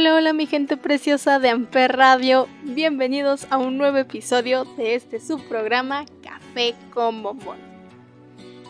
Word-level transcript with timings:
Hola, 0.00 0.14
hola 0.14 0.32
mi 0.32 0.46
gente 0.46 0.76
preciosa 0.76 1.40
de 1.40 1.48
Amper 1.48 1.96
Radio. 1.96 2.46
Bienvenidos 2.62 3.48
a 3.50 3.58
un 3.58 3.78
nuevo 3.78 3.96
episodio 3.96 4.64
de 4.76 4.94
este 4.94 5.18
subprograma 5.18 6.04
Café 6.22 6.76
con 6.94 7.20
Bombón. 7.24 7.58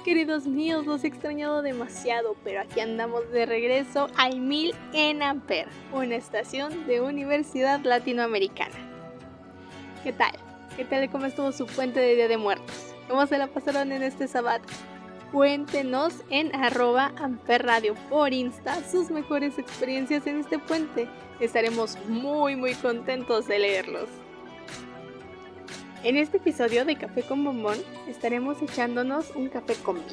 Queridos 0.07 0.47
míos, 0.47 0.87
los 0.87 1.05
he 1.05 1.09
extrañado 1.09 1.61
demasiado, 1.61 2.35
pero 2.45 2.63
aquí 2.63 2.81
andamos 2.81 3.31
de 3.31 3.45
regreso 3.45 4.09
al 4.17 4.41
Mil 4.41 4.75
en 4.95 5.23
Amper, 5.23 5.69
una 5.93 6.17
estación 6.17 6.87
de 6.87 7.03
Universidad 7.03 7.81
Latinoamericana. 7.85 8.77
¿Qué 10.03 10.15
tal? 10.15 10.33
¿Qué 10.79 10.87
tal 10.87 11.11
cómo 11.11 11.27
estuvo 11.27 11.53
su 11.53 11.67
puente 11.67 12.01
de 12.01 12.15
Día 12.15 12.29
de 12.29 12.39
Muertos? 12.39 12.95
¿Cómo 13.07 13.27
se 13.27 13.37
la 13.37 13.49
pasaron 13.49 13.93
en 13.93 14.03
este 14.03 14.29
sábado? 14.29 14.65
Cuéntenos 15.33 16.15
en 16.31 16.55
arroba 16.55 17.13
amperradio 17.17 17.95
por 18.09 18.33
Insta 18.33 18.83
sus 18.91 19.11
mejores 19.11 19.59
experiencias 19.59 20.27
en 20.27 20.41
este 20.41 20.59
puente. 20.59 21.07
Estaremos 21.39 21.99
muy 22.09 22.57
muy 22.57 22.75
contentos 22.75 23.47
de 23.47 23.59
leerlos. 23.59 24.09
En 26.03 26.17
este 26.17 26.39
episodio 26.39 26.87
de 26.87 26.97
Café 26.97 27.23
con 27.23 27.45
Bombón 27.45 27.77
estaremos 28.09 28.63
echándonos 28.63 29.31
un 29.35 29.51
café 29.51 29.75
conmigo. 29.75 30.07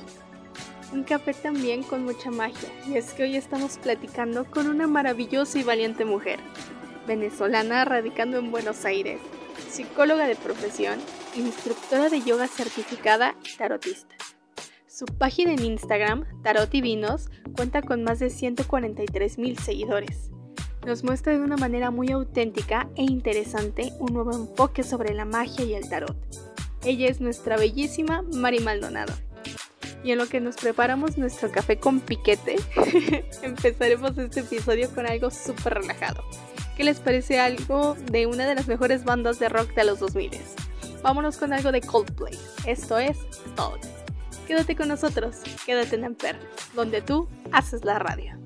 Un 0.92 1.03
café 1.03 1.34
también 1.34 1.84
con 1.84 2.03
mucha 2.03 2.30
magia, 2.30 2.70
y 2.86 2.97
es 2.97 3.14
que 3.14 3.23
hoy 3.23 3.38
estamos 3.38 3.78
platicando 3.78 4.44
con 4.45 4.68
una 4.68 4.86
maravillosa 4.86 5.59
y 5.59 5.64
valiente 5.64 6.03
mujer, 6.03 6.40
venezolana 7.08 7.86
radicando 7.86 8.38
en 8.38 8.52
Buenos 8.52 8.84
Aires, 8.84 9.20
psicóloga 9.70 10.28
de 10.28 10.36
profesión, 10.36 11.00
instructora 11.36 12.09
de 12.09 12.22
yoga 12.22 12.47
certificada 12.47 13.36
y 13.44 13.58
tarotista. 13.58 14.16
Su 14.96 15.08
página 15.08 15.52
en 15.52 15.62
Instagram, 15.62 16.24
Tarot 16.42 16.74
y 16.74 16.80
Vinos, 16.80 17.30
cuenta 17.54 17.82
con 17.82 18.06
más 18.06 18.20
de 18.20 18.30
143 18.30 19.38
mil 19.38 19.60
seguidores. 19.60 20.32
Nos 20.86 21.04
muestra 21.04 21.34
de 21.34 21.42
una 21.42 21.58
manera 21.58 21.92
muy 21.92 22.14
auténtica 22.14 22.88
e 22.96 23.04
interesante 23.04 23.92
un 24.00 24.14
nuevo 24.14 24.32
enfoque 24.32 24.84
sobre 24.84 25.14
la 25.14 25.26
magia 25.26 25.66
y 25.66 25.74
el 25.74 25.90
tarot. 25.90 26.16
Ella 26.86 27.10
es 27.10 27.20
nuestra 27.20 27.58
bellísima 27.58 28.24
Mari 28.36 28.62
Maldonado. 28.62 29.14
Y 30.02 30.14
en 30.14 30.18
lo 30.18 30.28
que 30.28 30.40
nos 30.40 30.56
preparamos 30.56 31.18
nuestro 31.18 31.52
café 31.52 31.78
con 31.78 32.00
piquete, 32.00 32.56
empezaremos 33.42 34.18
este 34.18 34.40
episodio 34.40 34.90
con 34.96 35.06
algo 35.06 35.30
súper 35.30 35.74
relajado. 35.74 36.24
¿Qué 36.78 36.86
les 36.86 37.02
parece 37.02 37.42
algo 37.42 37.96
de 37.96 38.28
una 38.28 38.48
de 38.48 38.56
las 38.56 38.70
mejores 38.70 39.04
bandas 39.04 39.40
de 39.40 39.50
rock 39.50 39.74
de 39.74 39.84
los 39.84 40.00
2000? 40.00 40.32
Vámonos 41.04 41.36
con 41.36 41.52
algo 41.52 41.74
de 41.74 41.82
Coldplay. 41.82 42.40
Esto 42.66 42.98
es. 42.98 43.18
Quédate 44.48 44.76
con 44.76 44.88
nosotros, 44.88 45.38
quédate 45.66 45.96
en 45.96 46.06
Amper, 46.06 46.38
donde 46.76 47.02
tú 47.02 47.28
haces 47.52 47.84
la 47.84 47.98
radio. 47.98 48.45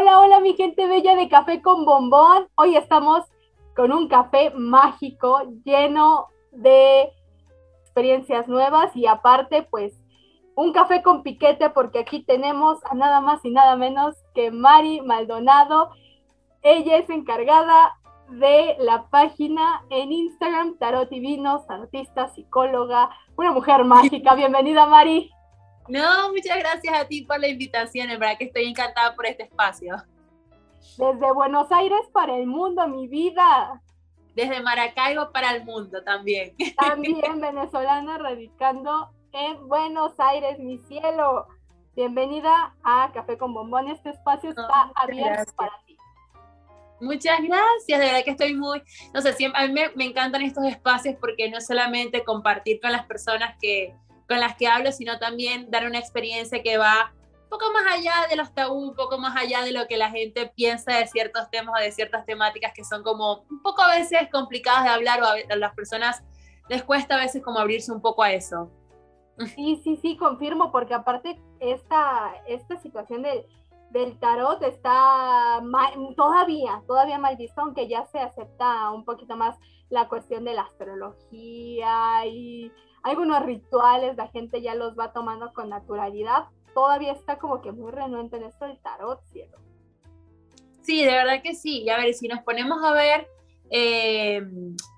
Hola, 0.00 0.20
hola 0.20 0.38
mi 0.38 0.54
gente 0.54 0.86
bella 0.86 1.16
de 1.16 1.28
Café 1.28 1.60
con 1.60 1.84
Bombón. 1.84 2.46
Hoy 2.54 2.76
estamos 2.76 3.24
con 3.74 3.90
un 3.90 4.06
café 4.06 4.50
mágico 4.50 5.40
lleno 5.64 6.28
de 6.52 7.12
experiencias 7.80 8.46
nuevas 8.46 8.94
y 8.94 9.06
aparte 9.06 9.64
pues 9.64 9.92
un 10.54 10.72
café 10.72 11.02
con 11.02 11.24
piquete 11.24 11.70
porque 11.70 11.98
aquí 11.98 12.22
tenemos 12.22 12.78
a 12.88 12.94
nada 12.94 13.20
más 13.20 13.44
y 13.44 13.50
nada 13.50 13.74
menos 13.74 14.14
que 14.36 14.52
Mari 14.52 15.00
Maldonado. 15.00 15.90
Ella 16.62 16.98
es 16.98 17.10
encargada 17.10 17.98
de 18.30 18.76
la 18.78 19.08
página 19.10 19.82
en 19.90 20.12
Instagram 20.12 20.78
Tarot 20.78 21.10
Divinos, 21.10 21.68
artista, 21.68 22.28
psicóloga, 22.28 23.10
una 23.36 23.50
mujer 23.50 23.82
mágica. 23.82 24.36
Bienvenida 24.36 24.86
Mari. 24.86 25.32
No, 25.88 26.32
muchas 26.32 26.58
gracias 26.58 26.94
a 26.94 27.06
ti 27.06 27.22
por 27.22 27.40
la 27.40 27.48
invitación, 27.48 28.10
en 28.10 28.20
verdad 28.20 28.36
que 28.36 28.44
estoy 28.44 28.66
encantada 28.66 29.14
por 29.14 29.24
este 29.24 29.44
espacio. 29.44 29.96
Desde 30.98 31.32
Buenos 31.32 31.72
Aires 31.72 32.00
para 32.12 32.36
el 32.36 32.46
mundo, 32.46 32.86
mi 32.88 33.08
vida. 33.08 33.80
Desde 34.34 34.60
Maracaibo 34.60 35.32
para 35.32 35.52
el 35.52 35.64
mundo 35.64 36.02
también. 36.04 36.54
También 36.76 37.40
venezolana 37.40 38.18
radicando 38.18 39.10
en 39.32 39.66
Buenos 39.66 40.12
Aires, 40.18 40.58
mi 40.58 40.78
cielo. 40.78 41.46
Bienvenida 41.96 42.74
a 42.84 43.10
Café 43.14 43.38
con 43.38 43.54
Bombón. 43.54 43.88
Este 43.88 44.10
espacio 44.10 44.50
está 44.50 44.92
abierto 44.94 45.30
gracias. 45.30 45.54
para 45.54 45.72
ti. 45.86 45.96
Muchas 47.00 47.40
gracias, 47.40 47.98
de 47.98 48.06
verdad 48.06 48.24
que 48.24 48.32
estoy 48.32 48.54
muy, 48.54 48.82
no 49.14 49.20
sé, 49.20 49.32
siempre, 49.32 49.62
a 49.62 49.66
mí 49.68 49.72
me, 49.72 49.88
me 49.94 50.04
encantan 50.04 50.42
estos 50.42 50.64
espacios 50.64 51.14
porque 51.20 51.48
no 51.48 51.60
solamente 51.60 52.24
compartir 52.24 52.80
con 52.80 52.90
las 52.90 53.06
personas 53.06 53.56
que, 53.60 53.94
con 54.28 54.40
las 54.40 54.56
que 54.56 54.68
hablo, 54.68 54.92
sino 54.92 55.18
también 55.18 55.70
dar 55.70 55.86
una 55.86 55.98
experiencia 55.98 56.62
que 56.62 56.76
va 56.76 57.12
un 57.44 57.48
poco 57.48 57.72
más 57.72 57.94
allá 57.94 58.26
de 58.28 58.36
los 58.36 58.52
tabú, 58.52 58.74
un 58.74 58.94
poco 58.94 59.16
más 59.18 59.34
allá 59.34 59.62
de 59.62 59.72
lo 59.72 59.86
que 59.86 59.96
la 59.96 60.10
gente 60.10 60.52
piensa 60.54 60.98
de 60.98 61.06
ciertos 61.06 61.50
temas 61.50 61.80
o 61.80 61.82
de 61.82 61.90
ciertas 61.90 62.26
temáticas 62.26 62.72
que 62.74 62.84
son 62.84 63.02
como 63.02 63.46
un 63.50 63.62
poco 63.62 63.80
a 63.80 63.96
veces 63.96 64.28
complicadas 64.30 64.84
de 64.84 64.90
hablar 64.90 65.22
o 65.22 65.26
a, 65.26 65.56
las 65.56 65.74
personas 65.74 66.22
les 66.68 66.82
cuesta 66.82 67.14
a 67.14 67.18
veces 67.18 67.42
como 67.42 67.58
abrirse 67.58 67.90
un 67.90 68.02
poco 68.02 68.22
a 68.22 68.32
eso. 68.32 68.70
Sí, 69.54 69.80
sí, 69.82 69.98
sí, 70.02 70.16
confirmo, 70.18 70.70
porque 70.70 70.92
aparte 70.92 71.40
esta, 71.60 72.34
esta 72.46 72.76
situación 72.82 73.22
del, 73.22 73.46
del 73.90 74.18
tarot 74.18 74.62
está 74.62 75.62
todavía, 76.16 76.82
todavía 76.86 77.18
mal 77.18 77.36
visto, 77.36 77.62
aunque 77.62 77.88
ya 77.88 78.04
se 78.06 78.18
acepta 78.18 78.90
un 78.90 79.06
poquito 79.06 79.36
más 79.36 79.56
la 79.88 80.08
cuestión 80.08 80.44
de 80.44 80.52
la 80.52 80.62
astrología 80.62 82.26
y 82.26 82.70
algunos 83.02 83.42
rituales, 83.44 84.16
la 84.16 84.28
gente 84.28 84.60
ya 84.62 84.74
los 84.74 84.98
va 84.98 85.12
tomando 85.12 85.52
con 85.52 85.68
naturalidad. 85.68 86.44
Todavía 86.74 87.12
está 87.12 87.38
como 87.38 87.60
que 87.60 87.72
muy 87.72 87.90
renuente 87.90 88.36
en 88.36 88.44
esto 88.44 88.66
del 88.66 88.78
tarot, 88.78 89.22
cielo. 89.32 89.58
Sí, 90.82 91.04
de 91.04 91.12
verdad 91.12 91.42
que 91.42 91.54
sí. 91.54 91.82
Y 91.82 91.90
a 91.90 91.98
ver, 91.98 92.14
si 92.14 92.28
nos 92.28 92.42
ponemos 92.42 92.82
a 92.82 92.92
ver, 92.92 93.28
eh, 93.70 94.42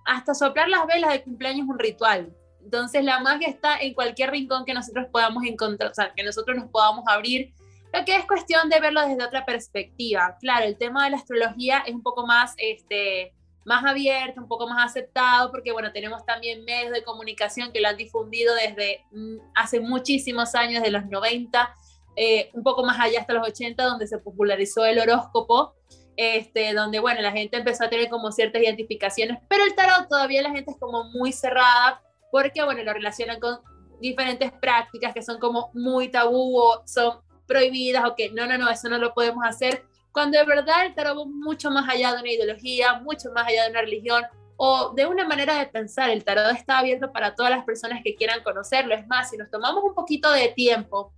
hasta 0.06 0.34
soplar 0.34 0.68
las 0.68 0.86
velas 0.86 1.12
de 1.12 1.22
cumpleaños 1.22 1.64
es 1.64 1.68
un 1.68 1.78
ritual. 1.78 2.34
Entonces 2.62 3.02
la 3.04 3.20
magia 3.20 3.48
está 3.48 3.78
en 3.80 3.94
cualquier 3.94 4.30
rincón 4.30 4.64
que 4.64 4.74
nosotros 4.74 5.06
podamos 5.10 5.44
encontrar, 5.44 5.90
o 5.90 5.94
sea, 5.94 6.12
que 6.14 6.22
nosotros 6.22 6.56
nos 6.56 6.70
podamos 6.70 7.04
abrir. 7.08 7.52
Lo 7.92 8.04
que 8.04 8.14
es 8.14 8.24
cuestión 8.24 8.68
de 8.68 8.78
verlo 8.78 9.00
desde 9.00 9.24
otra 9.24 9.44
perspectiva. 9.44 10.36
Claro, 10.40 10.66
el 10.66 10.78
tema 10.78 11.04
de 11.04 11.10
la 11.10 11.16
astrología 11.16 11.78
es 11.80 11.94
un 11.94 12.02
poco 12.02 12.26
más, 12.26 12.54
este, 12.58 13.34
más 13.64 13.84
abierto, 13.84 14.40
un 14.40 14.48
poco 14.48 14.66
más 14.66 14.90
aceptado, 14.90 15.50
porque 15.50 15.72
bueno, 15.72 15.92
tenemos 15.92 16.24
también 16.24 16.64
medios 16.64 16.92
de 16.92 17.02
comunicación 17.02 17.72
que 17.72 17.80
lo 17.80 17.88
han 17.88 17.96
difundido 17.96 18.54
desde 18.54 19.04
mm, 19.12 19.36
hace 19.54 19.80
muchísimos 19.80 20.54
años, 20.54 20.82
de 20.82 20.90
los 20.90 21.06
90, 21.06 21.74
eh, 22.16 22.50
un 22.54 22.62
poco 22.62 22.84
más 22.84 22.98
allá 22.98 23.20
hasta 23.20 23.34
los 23.34 23.46
80, 23.46 23.82
donde 23.84 24.06
se 24.06 24.18
popularizó 24.18 24.84
el 24.84 24.98
horóscopo, 24.98 25.74
este, 26.16 26.74
donde 26.74 26.98
bueno, 26.98 27.20
la 27.20 27.32
gente 27.32 27.56
empezó 27.56 27.84
a 27.84 27.88
tener 27.88 28.08
como 28.08 28.32
ciertas 28.32 28.62
identificaciones, 28.62 29.38
pero 29.48 29.64
el 29.64 29.74
tarot 29.74 30.08
todavía 30.08 30.42
la 30.42 30.50
gente 30.50 30.72
es 30.72 30.76
como 30.78 31.04
muy 31.04 31.32
cerrada, 31.32 32.02
porque 32.30 32.62
bueno, 32.64 32.82
lo 32.82 32.92
relacionan 32.92 33.40
con 33.40 33.60
diferentes 34.00 34.52
prácticas 34.52 35.14
que 35.14 35.22
son 35.22 35.38
como 35.38 35.70
muy 35.74 36.08
tabú 36.08 36.58
o 36.58 36.82
son 36.86 37.20
prohibidas 37.46 38.04
o 38.08 38.14
que 38.14 38.30
no, 38.30 38.46
no, 38.46 38.58
no, 38.58 38.68
eso 38.70 38.88
no 38.88 38.98
lo 38.98 39.12
podemos 39.14 39.44
hacer, 39.46 39.84
cuando 40.12 40.38
de 40.38 40.44
verdad 40.44 40.86
el 40.86 40.94
tarot 40.94 41.18
va 41.18 41.24
mucho 41.26 41.70
más 41.70 41.88
allá 41.88 42.14
de 42.14 42.20
una 42.20 42.30
ideología, 42.30 43.00
mucho 43.00 43.30
más 43.32 43.46
allá 43.46 43.64
de 43.64 43.70
una 43.70 43.80
religión 43.82 44.24
o 44.56 44.92
de 44.94 45.06
una 45.06 45.26
manera 45.26 45.58
de 45.58 45.66
pensar. 45.66 46.10
El 46.10 46.24
tarot 46.24 46.54
está 46.54 46.78
abierto 46.78 47.12
para 47.12 47.34
todas 47.34 47.50
las 47.50 47.64
personas 47.64 48.00
que 48.04 48.14
quieran 48.14 48.42
conocerlo. 48.42 48.94
Es 48.94 49.06
más, 49.06 49.30
si 49.30 49.36
nos 49.36 49.50
tomamos 49.50 49.82
un 49.84 49.94
poquito 49.94 50.30
de 50.30 50.48
tiempo 50.48 51.12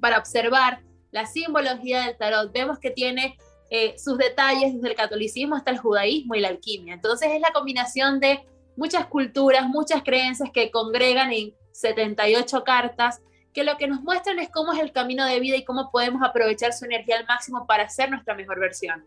para 0.00 0.18
observar 0.18 0.82
la 1.10 1.26
simbología 1.26 2.06
del 2.06 2.16
tarot, 2.16 2.52
vemos 2.52 2.78
que 2.78 2.90
tiene 2.90 3.36
eh, 3.70 3.96
sus 3.98 4.18
detalles 4.18 4.74
desde 4.74 4.88
el 4.88 4.94
catolicismo 4.94 5.56
hasta 5.56 5.70
el 5.70 5.78
judaísmo 5.78 6.34
y 6.34 6.40
la 6.40 6.48
alquimia. 6.48 6.94
Entonces 6.94 7.30
es 7.32 7.40
la 7.40 7.52
combinación 7.52 8.20
de 8.20 8.44
muchas 8.76 9.06
culturas, 9.06 9.68
muchas 9.68 10.02
creencias 10.02 10.50
que 10.52 10.70
congregan 10.70 11.32
en 11.32 11.54
78 11.72 12.64
cartas 12.64 13.20
que 13.54 13.64
lo 13.64 13.76
que 13.78 13.86
nos 13.86 14.02
muestran 14.02 14.38
es 14.40 14.50
cómo 14.50 14.72
es 14.72 14.80
el 14.80 14.92
camino 14.92 15.24
de 15.24 15.38
vida 15.40 15.56
y 15.56 15.64
cómo 15.64 15.90
podemos 15.90 16.22
aprovechar 16.22 16.72
su 16.72 16.84
energía 16.84 17.18
al 17.18 17.26
máximo 17.26 17.66
para 17.66 17.88
ser 17.88 18.10
nuestra 18.10 18.34
mejor 18.34 18.58
versión. 18.58 19.06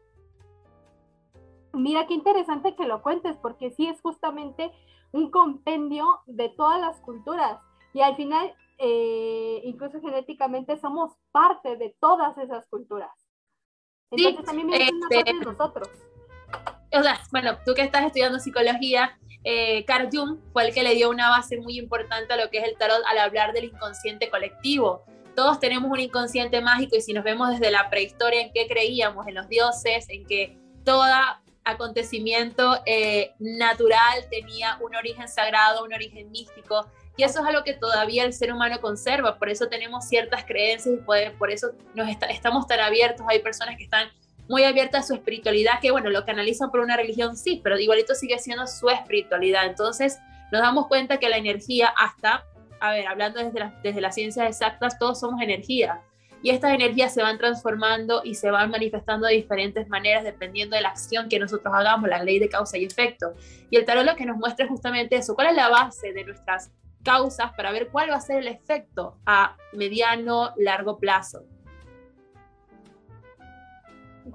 Mira 1.73 2.07
qué 2.07 2.13
interesante 2.13 2.75
que 2.75 2.85
lo 2.85 3.01
cuentes, 3.03 3.37
porque 3.37 3.71
sí 3.71 3.87
es 3.87 4.01
justamente 4.01 4.71
un 5.11 5.29
compendio 5.29 6.05
de 6.25 6.49
todas 6.49 6.79
las 6.81 6.97
culturas. 7.01 7.59
Y 7.93 8.01
al 8.01 8.15
final, 8.15 8.53
eh, 8.79 9.61
incluso 9.63 9.99
genéticamente, 10.01 10.79
somos 10.79 11.13
parte 11.31 11.75
de 11.75 11.95
todas 11.99 12.37
esas 12.37 12.65
culturas. 12.67 13.11
Entonces 14.09 14.39
Sí, 14.39 14.45
también 14.45 14.71
siendo 14.71 15.07
este- 15.09 15.23
parte 15.23 15.33
de 15.33 15.45
nosotros. 15.45 15.89
O 16.97 17.03
sea, 17.03 17.19
bueno, 17.31 17.57
tú 17.65 17.73
que 17.73 17.81
estás 17.81 18.05
estudiando 18.05 18.39
psicología, 18.39 19.19
eh, 19.43 19.85
Carl 19.85 20.09
Jung 20.11 20.39
fue 20.51 20.67
el 20.67 20.73
que 20.73 20.83
le 20.83 20.95
dio 20.95 21.09
una 21.09 21.29
base 21.29 21.57
muy 21.57 21.77
importante 21.77 22.33
a 22.33 22.37
lo 22.37 22.49
que 22.49 22.59
es 22.59 22.65
el 22.65 22.77
tarot 22.77 23.01
al 23.07 23.17
hablar 23.17 23.53
del 23.53 23.65
inconsciente 23.65 24.29
colectivo. 24.29 25.03
Todos 25.35 25.59
tenemos 25.59 25.91
un 25.91 25.99
inconsciente 25.99 26.61
mágico 26.61 26.95
y 26.97 27.01
si 27.01 27.13
nos 27.13 27.23
vemos 27.23 27.51
desde 27.51 27.71
la 27.71 27.89
prehistoria 27.89 28.41
en 28.41 28.51
qué 28.51 28.67
creíamos, 28.67 29.27
en 29.27 29.35
los 29.35 29.47
dioses, 29.47 30.07
en 30.09 30.25
que 30.25 30.57
todo 30.83 31.03
acontecimiento 31.63 32.81
eh, 32.85 33.33
natural 33.39 34.25
tenía 34.31 34.77
un 34.81 34.95
origen 34.95 35.27
sagrado, 35.27 35.83
un 35.83 35.93
origen 35.93 36.31
místico, 36.31 36.87
y 37.17 37.23
eso 37.23 37.41
es 37.41 37.45
algo 37.47 37.63
que 37.63 37.73
todavía 37.73 38.23
el 38.23 38.33
ser 38.33 38.53
humano 38.53 38.79
conserva, 38.79 39.37
por 39.37 39.49
eso 39.49 39.67
tenemos 39.67 40.07
ciertas 40.07 40.45
creencias 40.45 40.95
y 40.95 41.31
por 41.37 41.51
eso 41.51 41.71
nos 41.93 42.07
estamos 42.29 42.67
tan 42.67 42.79
abiertos, 42.79 43.25
hay 43.27 43.39
personas 43.39 43.75
que 43.75 43.83
están 43.83 44.09
muy 44.49 44.63
abiertas 44.63 45.05
a 45.05 45.07
su 45.07 45.13
espiritualidad, 45.13 45.79
que 45.81 45.91
bueno, 45.91 46.09
lo 46.09 46.25
canalizan 46.25 46.71
por 46.71 46.79
una 46.79 46.95
religión, 46.95 47.35
sí, 47.35 47.61
pero 47.63 47.79
igualito 47.79 48.15
sigue 48.15 48.39
siendo 48.39 48.67
su 48.67 48.89
espiritualidad, 48.89 49.65
entonces 49.65 50.19
nos 50.51 50.61
damos 50.61 50.87
cuenta 50.87 51.17
que 51.17 51.29
la 51.29 51.37
energía 51.37 51.93
hasta, 51.97 52.45
a 52.79 52.91
ver, 52.91 53.07
hablando 53.07 53.43
desde, 53.43 53.71
desde 53.83 54.01
las 54.01 54.15
ciencias 54.15 54.47
exactas, 54.47 54.97
todos 54.97 55.19
somos 55.19 55.41
energía, 55.41 56.01
y 56.43 56.51
estas 56.51 56.73
energías 56.73 57.13
se 57.13 57.21
van 57.21 57.37
transformando 57.37 58.21
y 58.23 58.35
se 58.35 58.51
van 58.51 58.69
manifestando 58.69 59.27
de 59.27 59.33
diferentes 59.33 59.89
maneras 59.89 60.23
dependiendo 60.23 60.75
de 60.75 60.81
la 60.81 60.89
acción 60.89 61.29
que 61.29 61.39
nosotros 61.39 61.73
hagamos, 61.73 62.09
la 62.09 62.23
ley 62.23 62.39
de 62.39 62.49
causa 62.49 62.77
y 62.77 62.85
efecto. 62.85 63.33
Y 63.69 63.77
el 63.77 63.85
tarot 63.85 64.05
lo 64.05 64.15
que 64.15 64.25
nos 64.25 64.37
muestra 64.37 64.65
es 64.65 64.69
justamente 64.71 65.15
eso, 65.15 65.35
cuál 65.35 65.47
es 65.47 65.55
la 65.55 65.69
base 65.69 66.13
de 66.13 66.23
nuestras 66.23 66.71
causas 67.03 67.53
para 67.53 67.71
ver 67.71 67.89
cuál 67.89 68.11
va 68.11 68.15
a 68.15 68.21
ser 68.21 68.39
el 68.39 68.47
efecto 68.47 69.17
a 69.25 69.55
mediano, 69.73 70.53
largo 70.57 70.99
plazo. 70.99 71.43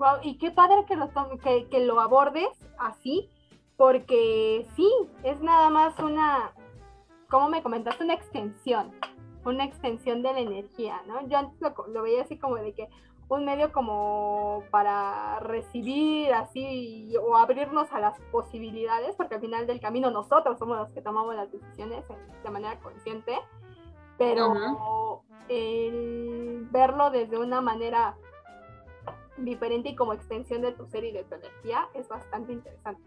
Guau, 0.02 0.18
y 0.24 0.36
qué 0.36 0.50
padre 0.50 0.84
que 0.84 0.96
lo, 0.96 1.10
que, 1.44 1.68
que 1.68 1.86
lo 1.86 2.00
abordes 2.00 2.48
así, 2.76 3.30
porque 3.76 4.66
sí, 4.74 4.90
es 5.22 5.40
nada 5.40 5.70
más 5.70 5.96
una, 6.00 6.50
como 7.30 7.48
me 7.48 7.62
comentaste, 7.62 8.02
una 8.02 8.14
extensión, 8.14 8.90
una 9.44 9.64
extensión 9.64 10.24
de 10.24 10.32
la 10.32 10.40
energía, 10.40 11.00
¿no? 11.06 11.24
Yo 11.28 11.38
antes 11.38 11.60
lo, 11.60 11.72
lo 11.86 12.02
veía 12.02 12.22
así 12.22 12.36
como 12.36 12.56
de 12.56 12.72
que 12.72 12.88
un 13.28 13.44
medio 13.44 13.70
como 13.70 14.64
para 14.72 15.38
recibir 15.38 16.34
así 16.34 17.14
o 17.24 17.36
abrirnos 17.36 17.92
a 17.92 18.00
las 18.00 18.18
posibilidades, 18.32 19.14
porque 19.14 19.36
al 19.36 19.40
final 19.40 19.68
del 19.68 19.78
camino 19.78 20.10
nosotros 20.10 20.58
somos 20.58 20.78
los 20.78 20.90
que 20.90 21.00
tomamos 21.00 21.36
las 21.36 21.52
decisiones 21.52 22.04
de 22.42 22.50
manera 22.50 22.76
consciente, 22.80 23.38
pero 24.18 25.22
el 25.48 26.66
verlo 26.72 27.12
desde 27.12 27.38
una 27.38 27.60
manera 27.60 28.16
diferente 29.36 29.90
y 29.90 29.96
como 29.96 30.12
extensión 30.12 30.62
de 30.62 30.72
tu 30.72 30.86
ser 30.86 31.04
y 31.04 31.12
de 31.12 31.24
tu 31.24 31.34
energía 31.34 31.88
es 31.94 32.08
bastante 32.08 32.52
interesante. 32.52 33.02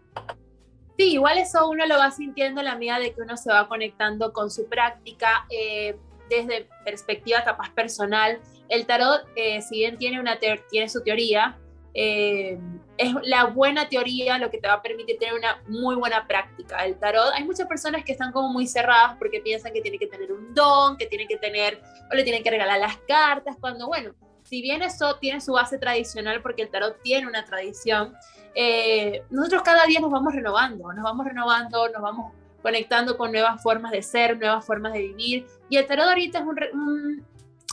Sí, 0.98 1.12
igual 1.12 1.38
eso 1.38 1.68
uno 1.68 1.86
lo 1.86 1.98
va 1.98 2.10
sintiendo 2.10 2.60
a 2.60 2.64
la 2.64 2.76
medida 2.76 2.98
de 2.98 3.12
que 3.12 3.20
uno 3.20 3.36
se 3.36 3.52
va 3.52 3.68
conectando 3.68 4.32
con 4.32 4.50
su 4.50 4.66
práctica 4.66 5.46
eh, 5.50 5.96
desde 6.30 6.68
perspectiva 6.84 7.44
capaz 7.44 7.70
personal. 7.72 8.40
El 8.68 8.86
tarot, 8.86 9.26
eh, 9.36 9.60
si 9.60 9.76
bien 9.78 9.98
tiene, 9.98 10.20
una 10.20 10.38
tiene 10.38 10.88
su 10.88 11.02
teoría, 11.02 11.58
eh, 11.92 12.58
es 12.98 13.14
la 13.22 13.44
buena 13.44 13.88
teoría 13.88 14.38
lo 14.38 14.50
que 14.50 14.58
te 14.58 14.68
va 14.68 14.74
a 14.74 14.82
permitir 14.82 15.18
tener 15.18 15.34
una 15.34 15.62
muy 15.68 15.96
buena 15.96 16.26
práctica. 16.26 16.84
El 16.84 16.98
tarot, 16.98 17.32
hay 17.34 17.44
muchas 17.44 17.66
personas 17.66 18.02
que 18.04 18.12
están 18.12 18.32
como 18.32 18.48
muy 18.48 18.66
cerradas 18.66 19.16
porque 19.18 19.40
piensan 19.40 19.74
que 19.74 19.82
tiene 19.82 19.98
que 19.98 20.06
tener 20.06 20.32
un 20.32 20.54
don, 20.54 20.96
que 20.96 21.06
tiene 21.06 21.26
que 21.26 21.36
tener, 21.36 21.80
o 22.10 22.14
le 22.14 22.22
tienen 22.22 22.42
que 22.42 22.50
regalar 22.50 22.78
las 22.80 22.96
cartas, 23.08 23.56
cuando 23.60 23.86
bueno, 23.86 24.14
si 24.48 24.62
bien 24.62 24.82
eso 24.82 25.16
tiene 25.16 25.40
su 25.40 25.52
base 25.52 25.78
tradicional, 25.78 26.40
porque 26.40 26.62
el 26.62 26.70
tarot 26.70 27.00
tiene 27.02 27.26
una 27.26 27.44
tradición, 27.44 28.14
eh, 28.54 29.22
nosotros 29.28 29.62
cada 29.62 29.84
día 29.86 30.00
nos 30.00 30.10
vamos 30.10 30.34
renovando, 30.34 30.92
nos 30.92 31.02
vamos 31.02 31.26
renovando, 31.26 31.88
nos 31.88 32.00
vamos 32.00 32.32
conectando 32.62 33.16
con 33.16 33.32
nuevas 33.32 33.62
formas 33.62 33.92
de 33.92 34.02
ser, 34.02 34.38
nuevas 34.38 34.64
formas 34.64 34.92
de 34.92 35.00
vivir. 35.00 35.46
Y 35.68 35.76
el 35.76 35.86
tarot 35.86 36.06
ahorita 36.06 36.38
es 36.38 36.44
un, 36.44 37.24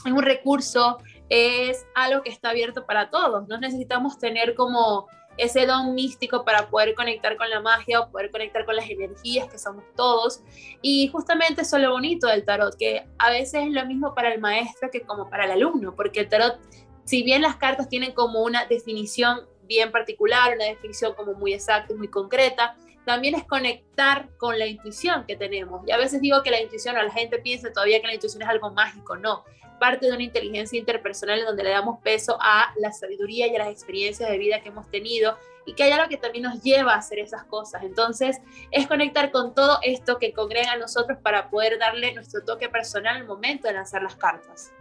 es 0.04 0.12
un 0.12 0.22
recurso, 0.22 0.98
es 1.28 1.86
algo 1.94 2.22
que 2.22 2.30
está 2.30 2.50
abierto 2.50 2.84
para 2.86 3.08
todos. 3.08 3.48
No 3.48 3.58
necesitamos 3.58 4.18
tener 4.18 4.54
como 4.54 5.08
ese 5.36 5.66
don 5.66 5.94
místico 5.94 6.44
para 6.44 6.68
poder 6.68 6.94
conectar 6.94 7.36
con 7.36 7.48
la 7.50 7.60
magia 7.60 8.00
o 8.00 8.10
poder 8.10 8.30
conectar 8.30 8.64
con 8.64 8.76
las 8.76 8.88
energías 8.88 9.48
que 9.50 9.58
somos 9.58 9.84
todos. 9.96 10.42
Y 10.82 11.08
justamente 11.08 11.62
eso 11.62 11.76
es 11.76 11.82
lo 11.82 11.90
bonito 11.90 12.26
del 12.26 12.44
tarot, 12.44 12.76
que 12.76 13.06
a 13.18 13.30
veces 13.30 13.64
es 13.66 13.70
lo 13.70 13.84
mismo 13.86 14.14
para 14.14 14.32
el 14.32 14.40
maestro 14.40 14.90
que 14.90 15.02
como 15.02 15.28
para 15.28 15.46
el 15.46 15.52
alumno, 15.52 15.94
porque 15.94 16.20
el 16.20 16.28
tarot, 16.28 16.58
si 17.04 17.22
bien 17.22 17.42
las 17.42 17.56
cartas 17.56 17.88
tienen 17.88 18.12
como 18.12 18.42
una 18.42 18.66
definición 18.66 19.46
bien 19.64 19.90
particular, 19.90 20.54
una 20.54 20.66
definición 20.66 21.14
como 21.14 21.34
muy 21.34 21.54
exacta 21.54 21.92
y 21.92 21.96
muy 21.96 22.08
concreta, 22.08 22.76
también 23.04 23.34
es 23.34 23.44
conectar 23.44 24.28
con 24.38 24.58
la 24.58 24.66
intuición 24.66 25.24
que 25.26 25.36
tenemos. 25.36 25.86
Y 25.86 25.92
a 25.92 25.98
veces 25.98 26.20
digo 26.20 26.42
que 26.42 26.50
la 26.50 26.60
intuición, 26.60 26.96
o 26.96 27.02
la 27.02 27.10
gente 27.10 27.38
piensa 27.38 27.72
todavía 27.72 28.00
que 28.00 28.06
la 28.06 28.14
intuición 28.14 28.42
es 28.42 28.48
algo 28.48 28.70
mágico, 28.70 29.16
no 29.16 29.44
parte 29.84 30.06
de 30.06 30.12
una 30.12 30.22
inteligencia 30.22 30.78
interpersonal 30.78 31.44
donde 31.44 31.62
le 31.62 31.68
damos 31.68 32.00
peso 32.00 32.38
a 32.40 32.72
la 32.78 32.90
sabiduría 32.90 33.48
y 33.48 33.54
a 33.54 33.58
las 33.58 33.68
experiencias 33.68 34.30
de 34.30 34.38
vida 34.38 34.60
que 34.62 34.70
hemos 34.70 34.90
tenido 34.90 35.36
y 35.66 35.74
que 35.74 35.82
hay 35.82 35.90
algo 35.90 36.08
que 36.08 36.16
también 36.16 36.44
nos 36.44 36.62
lleva 36.62 36.94
a 36.94 36.96
hacer 36.96 37.18
esas 37.18 37.44
cosas. 37.44 37.82
Entonces, 37.82 38.40
es 38.70 38.86
conectar 38.86 39.30
con 39.30 39.54
todo 39.54 39.76
esto 39.82 40.18
que 40.18 40.32
congrega 40.32 40.72
a 40.72 40.78
nosotros 40.78 41.18
para 41.22 41.50
poder 41.50 41.78
darle 41.78 42.14
nuestro 42.14 42.42
toque 42.42 42.70
personal 42.70 43.16
al 43.16 43.26
momento 43.26 43.68
de 43.68 43.74
lanzar 43.74 44.02
las 44.02 44.16
cartas. 44.16 44.72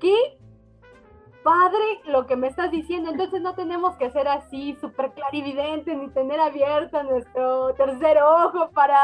¿Qué 0.00 0.36
padre 1.44 2.00
lo 2.06 2.26
que 2.26 2.34
me 2.34 2.48
estás 2.48 2.72
diciendo. 2.72 3.12
Entonces 3.12 3.40
no 3.40 3.54
tenemos 3.54 3.94
que 3.98 4.10
ser 4.10 4.26
así 4.26 4.76
súper 4.80 5.12
clarividentes 5.12 5.96
ni 5.96 6.08
tener 6.08 6.40
abierto 6.40 7.00
nuestro 7.04 7.72
tercer 7.74 8.18
ojo 8.20 8.68
para 8.72 8.98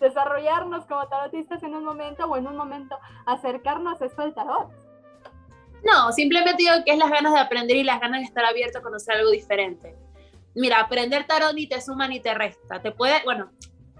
desarrollarnos 0.00 0.86
como 0.86 1.06
tarotistas 1.08 1.62
en 1.62 1.74
un 1.74 1.84
momento 1.84 2.24
o 2.24 2.36
en 2.36 2.46
un 2.46 2.56
momento 2.56 2.98
acercarnos 3.26 4.00
a 4.00 4.06
esto 4.06 4.22
del 4.22 4.34
tarot. 4.34 4.70
No, 5.84 6.12
simplemente 6.12 6.62
digo 6.62 6.74
que 6.84 6.92
es 6.92 6.98
las 6.98 7.10
ganas 7.10 7.32
de 7.32 7.38
aprender 7.38 7.76
y 7.76 7.84
las 7.84 8.00
ganas 8.00 8.20
de 8.20 8.26
estar 8.26 8.44
abierto 8.44 8.78
a 8.78 8.82
conocer 8.82 9.16
algo 9.16 9.30
diferente. 9.30 9.96
Mira, 10.54 10.80
aprender 10.80 11.26
tarot 11.26 11.54
ni 11.54 11.66
te 11.66 11.80
suma 11.80 12.08
ni 12.08 12.20
te 12.20 12.34
resta. 12.34 12.82
Te 12.82 12.92
puede, 12.92 13.22
bueno, 13.24 13.50